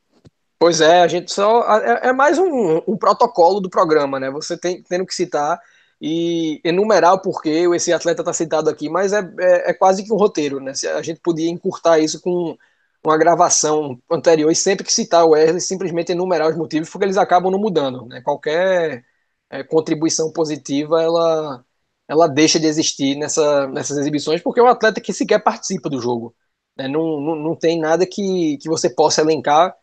Pois 0.62 0.80
é, 0.80 1.02
a 1.02 1.08
gente 1.08 1.32
só. 1.34 1.64
É, 1.80 2.10
é 2.10 2.14
mais 2.14 2.38
um, 2.38 2.84
um, 2.88 2.96
protocolo 2.96 3.60
do 3.60 3.68
programa, 3.68 4.20
né? 4.20 4.30
Você 4.30 4.56
tem 4.56 4.84
tendo 4.84 5.08
que 5.08 5.16
citar 5.16 5.60
e 6.00 6.62
enumerar 6.64 7.16
o 7.16 7.20
porquê 7.20 7.68
esse 7.74 7.92
atleta 7.92 8.22
está 8.22 8.32
citado 8.32 8.70
aqui, 8.70 8.88
mas 8.88 9.12
é, 9.12 9.20
é, 9.40 9.72
é, 9.72 9.74
quase 9.74 10.04
que 10.04 10.14
um 10.14 10.18
roteiro, 10.18 10.60
né? 10.60 10.74
A 10.96 11.02
gente 11.02 11.20
podia 11.20 11.50
encurtar 11.50 11.98
isso 11.98 12.22
com 12.22 12.56
uma 13.04 13.18
gravação 13.18 14.00
anterior 14.12 14.52
e 14.52 14.56
sempre 14.56 14.86
que 14.86 14.94
citar 14.94 15.26
o 15.26 15.32
Wesley, 15.32 15.60
simplesmente 15.62 16.12
enumerar 16.12 16.48
os 16.52 16.56
motivos, 16.56 16.92
porque 16.92 17.06
eles 17.06 17.18
acabam 17.18 17.52
não 17.52 17.60
mudando, 17.60 18.06
né? 18.06 18.22
Qualquer 18.22 19.04
é, 19.50 19.64
contribuição 19.64 20.32
positiva, 20.32 21.02
ela, 21.02 21.66
ela 22.12 22.28
deixa 22.28 22.60
de 22.60 22.68
existir 22.68 23.16
nessa, 23.16 23.68
nessas 23.68 23.98
exibições, 23.98 24.42
porque 24.42 24.60
é 24.60 24.64
um 24.64 24.68
atleta 24.68 25.00
que 25.00 25.14
sequer 25.14 25.42
participa 25.42 25.90
do 25.90 26.02
jogo. 26.02 26.36
Né? 26.78 26.86
Não, 26.86 27.22
não, 27.22 27.36
não 27.38 27.56
tem 27.56 27.80
nada 27.80 28.06
que, 28.06 28.58
que 28.58 28.68
você 28.68 28.90
possa 28.90 29.22
elencar 29.22 29.74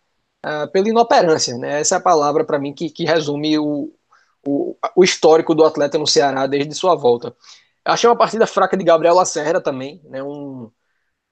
uh, 0.45 0.71
pela 0.71 0.91
inoperância. 0.91 1.57
Né? 1.57 1.81
Essa 1.81 1.95
é 1.95 1.99
a 1.99 2.03
palavra 2.03 2.45
para 2.45 2.59
mim 2.59 2.75
que, 2.75 2.91
que 2.91 3.07
resume 3.07 3.59
o, 3.59 3.91
o, 4.47 4.77
o, 4.95 5.03
histórico 5.03 5.55
do 5.55 5.65
atleta 5.65 5.97
no 5.97 6.07
Ceará 6.07 6.47
desde 6.47 6.75
sua 6.75 6.95
volta. 6.95 7.35
Achei 7.83 8.11
uma 8.11 8.19
partida 8.19 8.47
fraca 8.47 8.77
de 8.77 8.85
Gabriel 8.85 9.15
Lacerda 9.15 9.59
também, 9.59 10.03
né? 10.05 10.23
um, 10.23 10.71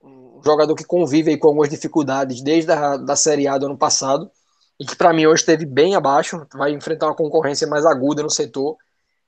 um 0.03 0.41
jogador 0.43 0.75
que 0.75 0.85
convive 0.85 1.37
com 1.37 1.49
algumas 1.49 1.69
dificuldades 1.69 2.41
desde 2.41 2.73
a 2.73 2.97
da 2.97 3.17
Série 3.17 3.47
A 3.47 3.59
do 3.59 3.67
ano 3.67 3.77
passado 3.77 4.31
e 4.81 4.87
que 4.87 4.97
para 4.97 5.13
mim 5.13 5.27
hoje 5.27 5.43
esteve 5.43 5.67
bem 5.67 5.95
abaixo, 5.95 6.47
vai 6.55 6.73
enfrentar 6.73 7.09
uma 7.09 7.15
concorrência 7.15 7.67
mais 7.67 7.85
aguda 7.85 8.23
no 8.23 8.31
setor. 8.31 8.79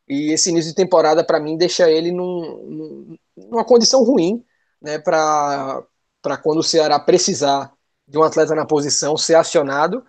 E 0.08 0.32
esse 0.32 0.50
início 0.50 0.70
de 0.70 0.76
temporada, 0.76 1.22
para 1.22 1.38
mim, 1.38 1.56
deixa 1.56 1.90
ele 1.90 2.10
num, 2.10 3.16
numa 3.36 3.64
condição 3.64 4.02
ruim 4.02 4.44
né, 4.80 4.98
para 4.98 5.82
quando 6.42 6.58
o 6.58 6.62
Ceará 6.62 6.98
precisar 6.98 7.70
de 8.06 8.16
um 8.18 8.22
atleta 8.22 8.54
na 8.54 8.64
posição 8.64 9.16
ser 9.16 9.34
acionado, 9.34 10.02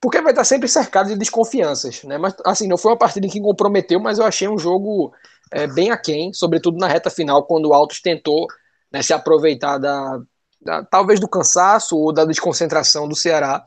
porque 0.00 0.22
vai 0.22 0.32
estar 0.32 0.44
sempre 0.44 0.68
cercado 0.68 1.08
de 1.08 1.16
desconfianças, 1.16 2.02
né? 2.04 2.16
Mas 2.16 2.34
assim, 2.44 2.66
não 2.68 2.78
foi 2.78 2.92
uma 2.92 2.98
partida 2.98 3.28
que 3.28 3.40
comprometeu, 3.40 4.00
mas 4.00 4.18
eu 4.18 4.24
achei 4.24 4.48
um 4.48 4.58
jogo 4.58 5.12
é, 5.50 5.66
bem 5.66 5.90
aquém, 5.90 6.32
sobretudo 6.32 6.78
na 6.78 6.86
reta 6.86 7.10
final, 7.10 7.44
quando 7.44 7.66
o 7.66 7.74
Altos 7.74 8.00
tentou 8.00 8.46
né, 8.90 9.02
se 9.02 9.12
aproveitar 9.12 9.76
da, 9.78 10.20
da, 10.60 10.84
talvez 10.84 11.20
do 11.20 11.28
cansaço 11.28 11.96
ou 11.96 12.12
da 12.12 12.24
desconcentração 12.24 13.08
do 13.08 13.16
Ceará 13.16 13.64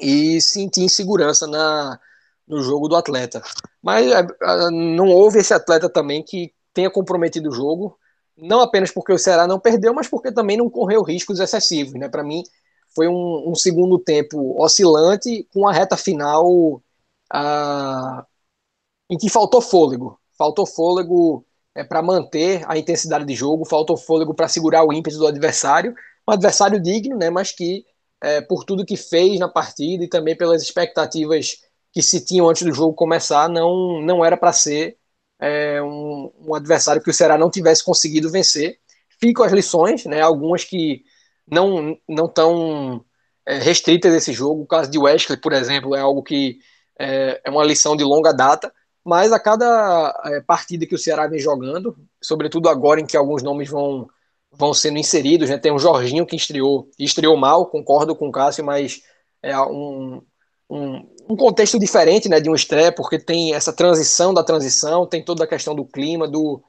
e 0.00 0.40
sentir 0.40 0.82
insegurança 0.82 1.46
na, 1.46 1.98
no 2.48 2.62
jogo 2.62 2.88
do 2.88 2.96
atleta. 2.96 3.42
Mas 3.82 4.10
é, 4.10 4.26
não 4.70 5.08
houve 5.08 5.38
esse 5.38 5.52
atleta 5.52 5.88
também 5.88 6.22
que 6.22 6.52
tenha 6.72 6.90
comprometido 6.90 7.50
o 7.50 7.54
jogo, 7.54 7.98
não 8.36 8.60
apenas 8.60 8.90
porque 8.90 9.12
o 9.12 9.18
Ceará 9.18 9.46
não 9.46 9.58
perdeu, 9.58 9.92
mas 9.92 10.08
porque 10.08 10.32
também 10.32 10.56
não 10.56 10.70
correu 10.70 11.02
riscos 11.02 11.40
excessivos, 11.40 11.94
né? 11.94 12.08
Para 12.08 12.22
mim, 12.22 12.42
foi 12.94 13.08
um, 13.08 13.50
um, 13.50 13.54
segundo 13.54 13.98
tempo 13.98 14.60
oscilante 14.62 15.46
com 15.52 15.66
a 15.66 15.72
reta 15.72 15.96
final 15.96 16.80
em 19.10 19.18
que 19.18 19.28
faltou 19.28 19.60
fôlego. 19.60 20.18
Faltou 20.36 20.66
fôlego 20.66 21.44
é, 21.74 21.82
para 21.82 22.02
manter 22.02 22.62
a 22.66 22.78
intensidade 22.78 23.24
de 23.24 23.34
jogo, 23.34 23.64
faltou 23.64 23.96
fôlego 23.96 24.34
para 24.34 24.48
segurar 24.48 24.84
o 24.84 24.92
ímpeto 24.92 25.18
do 25.18 25.26
adversário. 25.26 25.94
Um 26.26 26.32
adversário 26.32 26.80
digno, 26.80 27.16
né, 27.16 27.30
mas 27.30 27.52
que, 27.52 27.84
é, 28.22 28.40
por 28.40 28.64
tudo 28.64 28.84
que 28.84 28.96
fez 28.96 29.38
na 29.38 29.48
partida 29.48 30.04
e 30.04 30.08
também 30.08 30.36
pelas 30.36 30.62
expectativas 30.62 31.56
que 31.98 32.02
se 32.02 32.24
tinham 32.24 32.48
antes 32.48 32.62
do 32.62 32.72
jogo 32.72 32.94
começar, 32.94 33.48
não, 33.48 34.00
não 34.00 34.24
era 34.24 34.36
para 34.36 34.52
ser 34.52 34.96
é, 35.40 35.82
um, 35.82 36.32
um 36.46 36.54
adversário 36.54 37.02
que 37.02 37.10
o 37.10 37.12
Ceará 37.12 37.36
não 37.36 37.50
tivesse 37.50 37.84
conseguido 37.84 38.30
vencer. 38.30 38.78
Ficam 39.20 39.44
as 39.44 39.50
lições, 39.50 40.04
né, 40.04 40.20
algumas 40.20 40.62
que 40.62 41.02
não 41.50 41.98
não 42.08 42.28
tão 42.28 43.04
é, 43.44 43.58
restritas 43.58 44.12
desse 44.12 44.32
jogo. 44.32 44.62
O 44.62 44.66
caso 44.66 44.88
de 44.88 44.96
Wesley, 44.96 45.36
por 45.40 45.52
exemplo, 45.52 45.92
é 45.96 45.98
algo 46.00 46.22
que 46.22 46.60
é, 46.96 47.40
é 47.44 47.50
uma 47.50 47.64
lição 47.64 47.96
de 47.96 48.04
longa 48.04 48.32
data, 48.32 48.72
mas 49.04 49.32
a 49.32 49.40
cada 49.40 50.14
é, 50.26 50.40
partida 50.42 50.86
que 50.86 50.94
o 50.94 50.98
Ceará 50.98 51.26
vem 51.26 51.40
jogando, 51.40 51.96
sobretudo 52.22 52.68
agora 52.68 53.00
em 53.00 53.06
que 53.06 53.16
alguns 53.16 53.42
nomes 53.42 53.68
vão 53.68 54.08
vão 54.52 54.72
sendo 54.72 54.98
inseridos, 54.98 55.50
né? 55.50 55.58
Tem 55.58 55.72
o 55.72 55.80
Jorginho 55.80 56.24
que 56.24 56.36
estreou, 56.36 56.88
estreou 56.96 57.36
mal, 57.36 57.66
concordo 57.66 58.14
com 58.14 58.28
o 58.28 58.32
Cássio, 58.32 58.64
mas 58.64 59.02
é 59.42 59.58
um, 59.60 60.22
um, 60.68 61.06
um 61.30 61.36
contexto 61.36 61.78
diferente, 61.78 62.28
né, 62.28 62.40
de 62.40 62.50
um 62.50 62.54
estreia, 62.54 62.92
porque 62.92 63.18
tem 63.18 63.54
essa 63.54 63.72
transição 63.72 64.32
da 64.34 64.44
transição, 64.44 65.06
tem 65.06 65.24
toda 65.24 65.44
a 65.44 65.46
questão 65.46 65.74
do 65.74 65.84
clima, 65.84 66.28
do, 66.28 66.62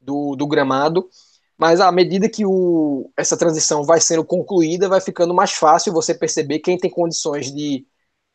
do, 0.00 0.36
do 0.36 0.46
gramado, 0.46 1.08
mas 1.56 1.80
à 1.80 1.90
medida 1.90 2.28
que 2.28 2.46
o, 2.46 3.10
essa 3.16 3.36
transição 3.36 3.82
vai 3.84 4.00
sendo 4.00 4.24
concluída, 4.24 4.88
vai 4.88 5.00
ficando 5.00 5.34
mais 5.34 5.52
fácil 5.52 5.92
você 5.92 6.14
perceber 6.14 6.60
quem 6.60 6.78
tem 6.78 6.90
condições 6.90 7.52
de 7.52 7.86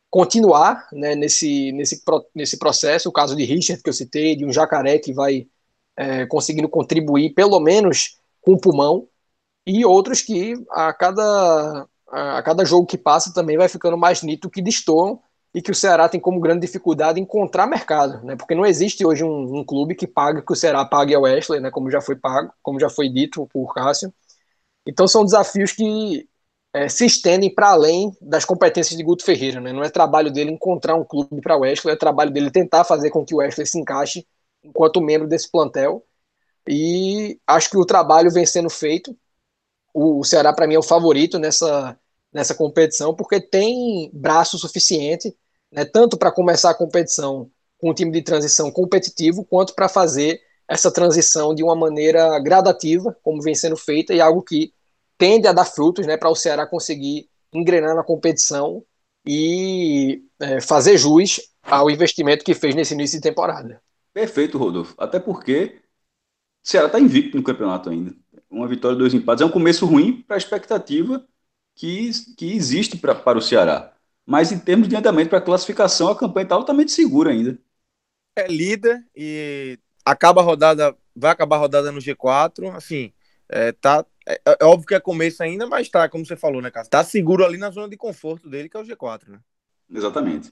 continuar 0.09 0.87
né, 0.91 1.15
nesse, 1.15 1.71
nesse, 1.71 2.03
nesse 2.35 2.59
processo. 2.59 3.09
O 3.09 3.13
caso 3.13 3.35
de 3.35 3.45
Richard, 3.45 3.81
que 3.81 3.89
eu 3.89 3.93
citei, 3.93 4.35
de 4.35 4.45
um 4.45 4.51
jacaré 4.51 4.99
que 4.99 5.13
vai 5.13 5.47
é, 5.97 6.25
conseguindo 6.27 6.69
contribuir, 6.69 7.33
pelo 7.33 7.59
menos 7.59 8.19
com 8.41 8.53
o 8.53 8.59
pulmão, 8.59 9.07
e 9.65 9.85
outros 9.85 10.21
que 10.21 10.53
a 10.69 10.93
cada, 10.93 11.87
a 12.13 12.43
cada 12.43 12.63
jogo 12.63 12.85
que 12.85 12.97
passa 12.97 13.33
também 13.33 13.57
vai 13.57 13.67
ficando 13.67 13.97
mais 13.97 14.21
nítido 14.21 14.49
que 14.49 14.61
destoam 14.61 15.19
e 15.53 15.61
que 15.61 15.71
o 15.71 15.75
Ceará 15.75 16.07
tem 16.09 16.19
como 16.19 16.39
grande 16.39 16.61
dificuldade 16.61 17.19
encontrar 17.19 17.67
mercado, 17.67 18.23
né? 18.25 18.35
Porque 18.35 18.55
não 18.55 18.65
existe 18.65 19.05
hoje 19.05 19.23
um, 19.23 19.59
um, 19.59 19.63
clube 19.65 19.95
que 19.95 20.07
pague 20.07 20.41
que 20.41 20.51
o 20.51 20.55
Ceará 20.55 20.85
pague 20.85 21.13
ao 21.15 21.23
Wesley, 21.23 21.59
né? 21.59 21.71
Como 21.71 21.91
já 21.91 22.01
foi 22.01 22.15
pago, 22.15 22.51
como 22.61 22.79
já 22.79 22.89
foi 22.89 23.09
dito 23.09 23.47
por 23.47 23.73
Cássio. 23.73 24.13
Então 24.85 25.07
são 25.07 25.25
desafios 25.25 25.71
que 25.73 26.27
é, 26.73 26.89
se 26.89 27.05
estendem 27.05 27.53
para 27.53 27.69
além 27.71 28.11
das 28.21 28.45
competências 28.45 28.97
de 28.97 29.03
Guto 29.03 29.23
Ferreira, 29.23 29.61
né? 29.61 29.71
Não 29.73 29.83
é 29.83 29.89
trabalho 29.89 30.31
dele 30.31 30.51
encontrar 30.51 30.95
um 30.95 31.03
clube 31.05 31.41
para 31.41 31.57
o 31.57 31.61
Wesley, 31.61 31.93
é 31.93 31.97
trabalho 31.97 32.31
dele 32.31 32.51
tentar 32.51 32.83
fazer 32.83 33.11
com 33.11 33.25
que 33.25 33.35
o 33.35 33.37
Wesley 33.37 33.67
se 33.67 33.79
encaixe 33.79 34.27
enquanto 34.63 35.01
membro 35.01 35.27
desse 35.27 35.49
plantel. 35.51 36.05
E 36.67 37.39
acho 37.47 37.69
que 37.69 37.77
o 37.77 37.85
trabalho 37.85 38.31
vem 38.31 38.45
sendo 38.45 38.69
feito. 38.69 39.15
O, 39.93 40.19
o 40.19 40.23
Ceará 40.23 40.53
para 40.53 40.67
mim 40.67 40.75
é 40.75 40.79
o 40.79 40.83
favorito 40.83 41.39
nessa 41.39 41.97
nessa 42.33 42.55
competição 42.55 43.13
porque 43.13 43.39
tem 43.39 44.09
braço 44.13 44.57
suficiente 44.57 45.35
né, 45.73 45.83
tanto 45.83 46.17
para 46.17 46.31
começar 46.31 46.69
a 46.69 46.75
competição 46.75 47.49
com 47.77 47.89
um 47.89 47.93
time 47.93 48.11
de 48.11 48.21
transição 48.21 48.71
competitivo, 48.71 49.43
quanto 49.43 49.73
para 49.73 49.89
fazer 49.89 50.39
essa 50.67 50.91
transição 50.91 51.53
de 51.53 51.63
uma 51.63 51.75
maneira 51.75 52.39
gradativa, 52.39 53.15
como 53.21 53.41
vem 53.41 53.55
sendo 53.55 53.75
feita, 53.75 54.13
e 54.13 54.21
algo 54.21 54.41
que 54.41 54.71
tende 55.17 55.47
a 55.47 55.53
dar 55.53 55.65
frutos 55.65 56.05
né, 56.05 56.15
para 56.15 56.29
o 56.29 56.35
Ceará 56.35 56.65
conseguir 56.65 57.27
engrenar 57.53 57.95
na 57.95 58.03
competição 58.03 58.83
e 59.25 60.23
é, 60.39 60.61
fazer 60.61 60.97
jus 60.97 61.41
ao 61.61 61.89
investimento 61.89 62.45
que 62.45 62.53
fez 62.53 62.75
nesse 62.75 62.93
início 62.93 63.17
de 63.17 63.23
temporada. 63.23 63.81
Perfeito, 64.13 64.57
Rodolfo. 64.57 64.93
Até 64.97 65.19
porque 65.19 65.81
o 66.63 66.69
Ceará 66.69 66.87
está 66.87 66.99
invicto 66.99 67.35
no 67.35 67.43
campeonato 67.43 67.89
ainda. 67.89 68.13
Uma 68.49 68.67
vitória, 68.67 68.97
dois 68.97 69.13
empates. 69.13 69.41
É 69.41 69.45
um 69.45 69.51
começo 69.51 69.85
ruim 69.85 70.21
para 70.21 70.35
a 70.35 70.37
expectativa 70.37 71.25
que, 71.75 72.11
que 72.37 72.53
existe 72.53 72.97
pra, 72.97 73.15
para 73.15 73.37
o 73.37 73.41
Ceará. 73.41 73.93
Mas 74.25 74.51
em 74.51 74.59
termos 74.59 74.87
de 74.87 74.95
andamento 74.95 75.29
para 75.29 75.41
classificação, 75.41 76.09
a 76.09 76.17
campanha 76.17 76.43
está 76.43 76.55
altamente 76.55 76.91
segura 76.91 77.31
ainda. 77.31 77.57
É 78.35 78.47
líder 78.47 79.05
e 79.15 79.77
acaba 80.05 80.41
a 80.41 80.43
rodada, 80.43 80.95
vai 81.15 81.31
acabar 81.31 81.57
a 81.57 81.59
rodada 81.59 81.91
no 81.91 81.99
G4, 81.99 82.75
assim, 82.75 83.13
é, 83.49 83.71
tá, 83.71 84.05
é, 84.27 84.41
é, 84.45 84.65
óbvio 84.65 84.87
que 84.87 84.95
é 84.95 84.99
começo 84.99 85.43
ainda, 85.43 85.67
mas 85.67 85.89
tá, 85.89 86.07
como 86.09 86.25
você 86.25 86.35
falou, 86.35 86.61
né, 86.61 86.71
cara? 86.71 86.87
Tá 86.87 87.03
seguro 87.03 87.45
ali 87.45 87.57
na 87.57 87.69
zona 87.69 87.89
de 87.89 87.97
conforto 87.97 88.49
dele, 88.49 88.69
que 88.69 88.77
é 88.77 88.79
o 88.79 88.83
G4, 88.83 89.27
né? 89.27 89.39
Exatamente. 89.91 90.51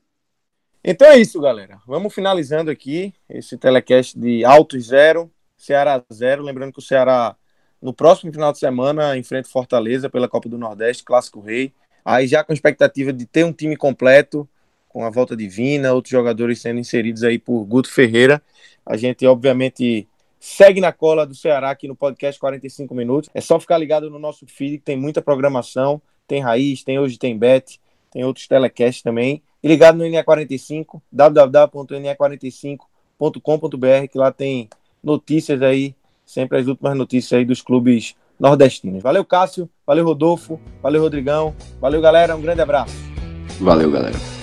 Então 0.84 1.07
é 1.07 1.17
isso, 1.17 1.39
galera. 1.39 1.79
Vamos 1.86 2.13
finalizando 2.13 2.71
aqui 2.71 3.13
esse 3.29 3.57
telecast 3.57 4.17
de 4.19 4.43
Altos 4.43 4.88
Zero, 4.88 5.31
Ceará 5.55 6.03
Zero. 6.12 6.43
Lembrando 6.43 6.73
que 6.73 6.79
o 6.79 6.84
Ceará, 6.84 7.36
no 7.82 7.94
próximo 7.94 8.32
final 8.32 8.52
de 8.52 8.60
semana, 8.60 9.17
enfrenta 9.17 9.50
Fortaleza 9.50 10.08
pela 10.10 10.30
Copa 10.30 10.48
do 10.48 10.58
Nordeste, 10.58 11.04
Clássico 11.04 11.39
Rei. 11.39 11.74
Aí 12.06 12.28
já 12.28 12.44
com 12.44 12.54
expectativa 12.54 13.12
de 13.12 13.26
ter 13.26 13.44
um 13.44 13.52
time 13.52 13.76
completo, 13.76 14.48
com 14.88 15.04
a 15.06 15.10
volta 15.10 15.36
divina, 15.36 15.94
outros 15.94 16.12
jogadores 16.12 16.62
sendo 16.62 16.80
inseridos 16.80 17.24
aí 17.24 17.39
por 17.39 17.63
Guto 17.63 17.91
Ferreira. 17.91 18.41
A 18.86 18.96
gente, 18.98 19.26
obviamente, 19.26 20.08
segue 20.39 20.80
na 20.82 20.91
cola 20.91 21.26
do 21.26 21.34
Ceará 21.34 21.72
aqui 21.72 21.88
no 21.88 21.96
podcast 21.96 22.39
45 22.39 22.94
minutos. 22.94 23.30
É 23.34 23.41
só 23.41 23.60
ficar 23.60 23.78
ligado 23.78 24.10
no 24.10 24.20
nosso 24.20 24.46
feed, 24.48 24.80
que 24.80 24.84
tem 24.84 24.98
muita 24.98 25.22
programação. 25.22 26.02
Tem 26.28 26.41
Raiz, 26.41 26.84
tem 26.84 27.00
Hoje 27.00 27.17
Tem 27.17 27.38
Bet, 27.38 27.80
tem 28.12 28.24
outros 28.24 28.48
telecasts 28.48 29.02
também. 29.02 29.41
E 29.63 29.67
ligado 29.67 29.98
no 29.98 30.04
NE45, 30.04 31.02
www.ne45.com.br, 31.12 34.08
que 34.12 34.17
lá 34.17 34.32
tem 34.32 34.70
notícias 35.04 35.62
aí, 35.62 35.96
sempre 36.34 36.58
as 36.60 36.67
últimas 36.67 36.98
notícias 36.98 37.38
aí 37.38 37.46
dos 37.46 37.62
clubes 37.62 38.15
nordestinos. 38.39 39.04
Valeu, 39.04 39.24
Cássio. 39.24 39.70
Valeu, 39.86 40.06
Rodolfo. 40.06 40.60
Valeu, 40.82 41.02
Rodrigão. 41.02 41.56
Valeu, 41.80 42.02
galera. 42.02 42.36
Um 42.36 42.41
grande 42.41 42.62
abraço. 42.62 42.96
Valeu, 43.60 43.91
galera. 43.91 44.40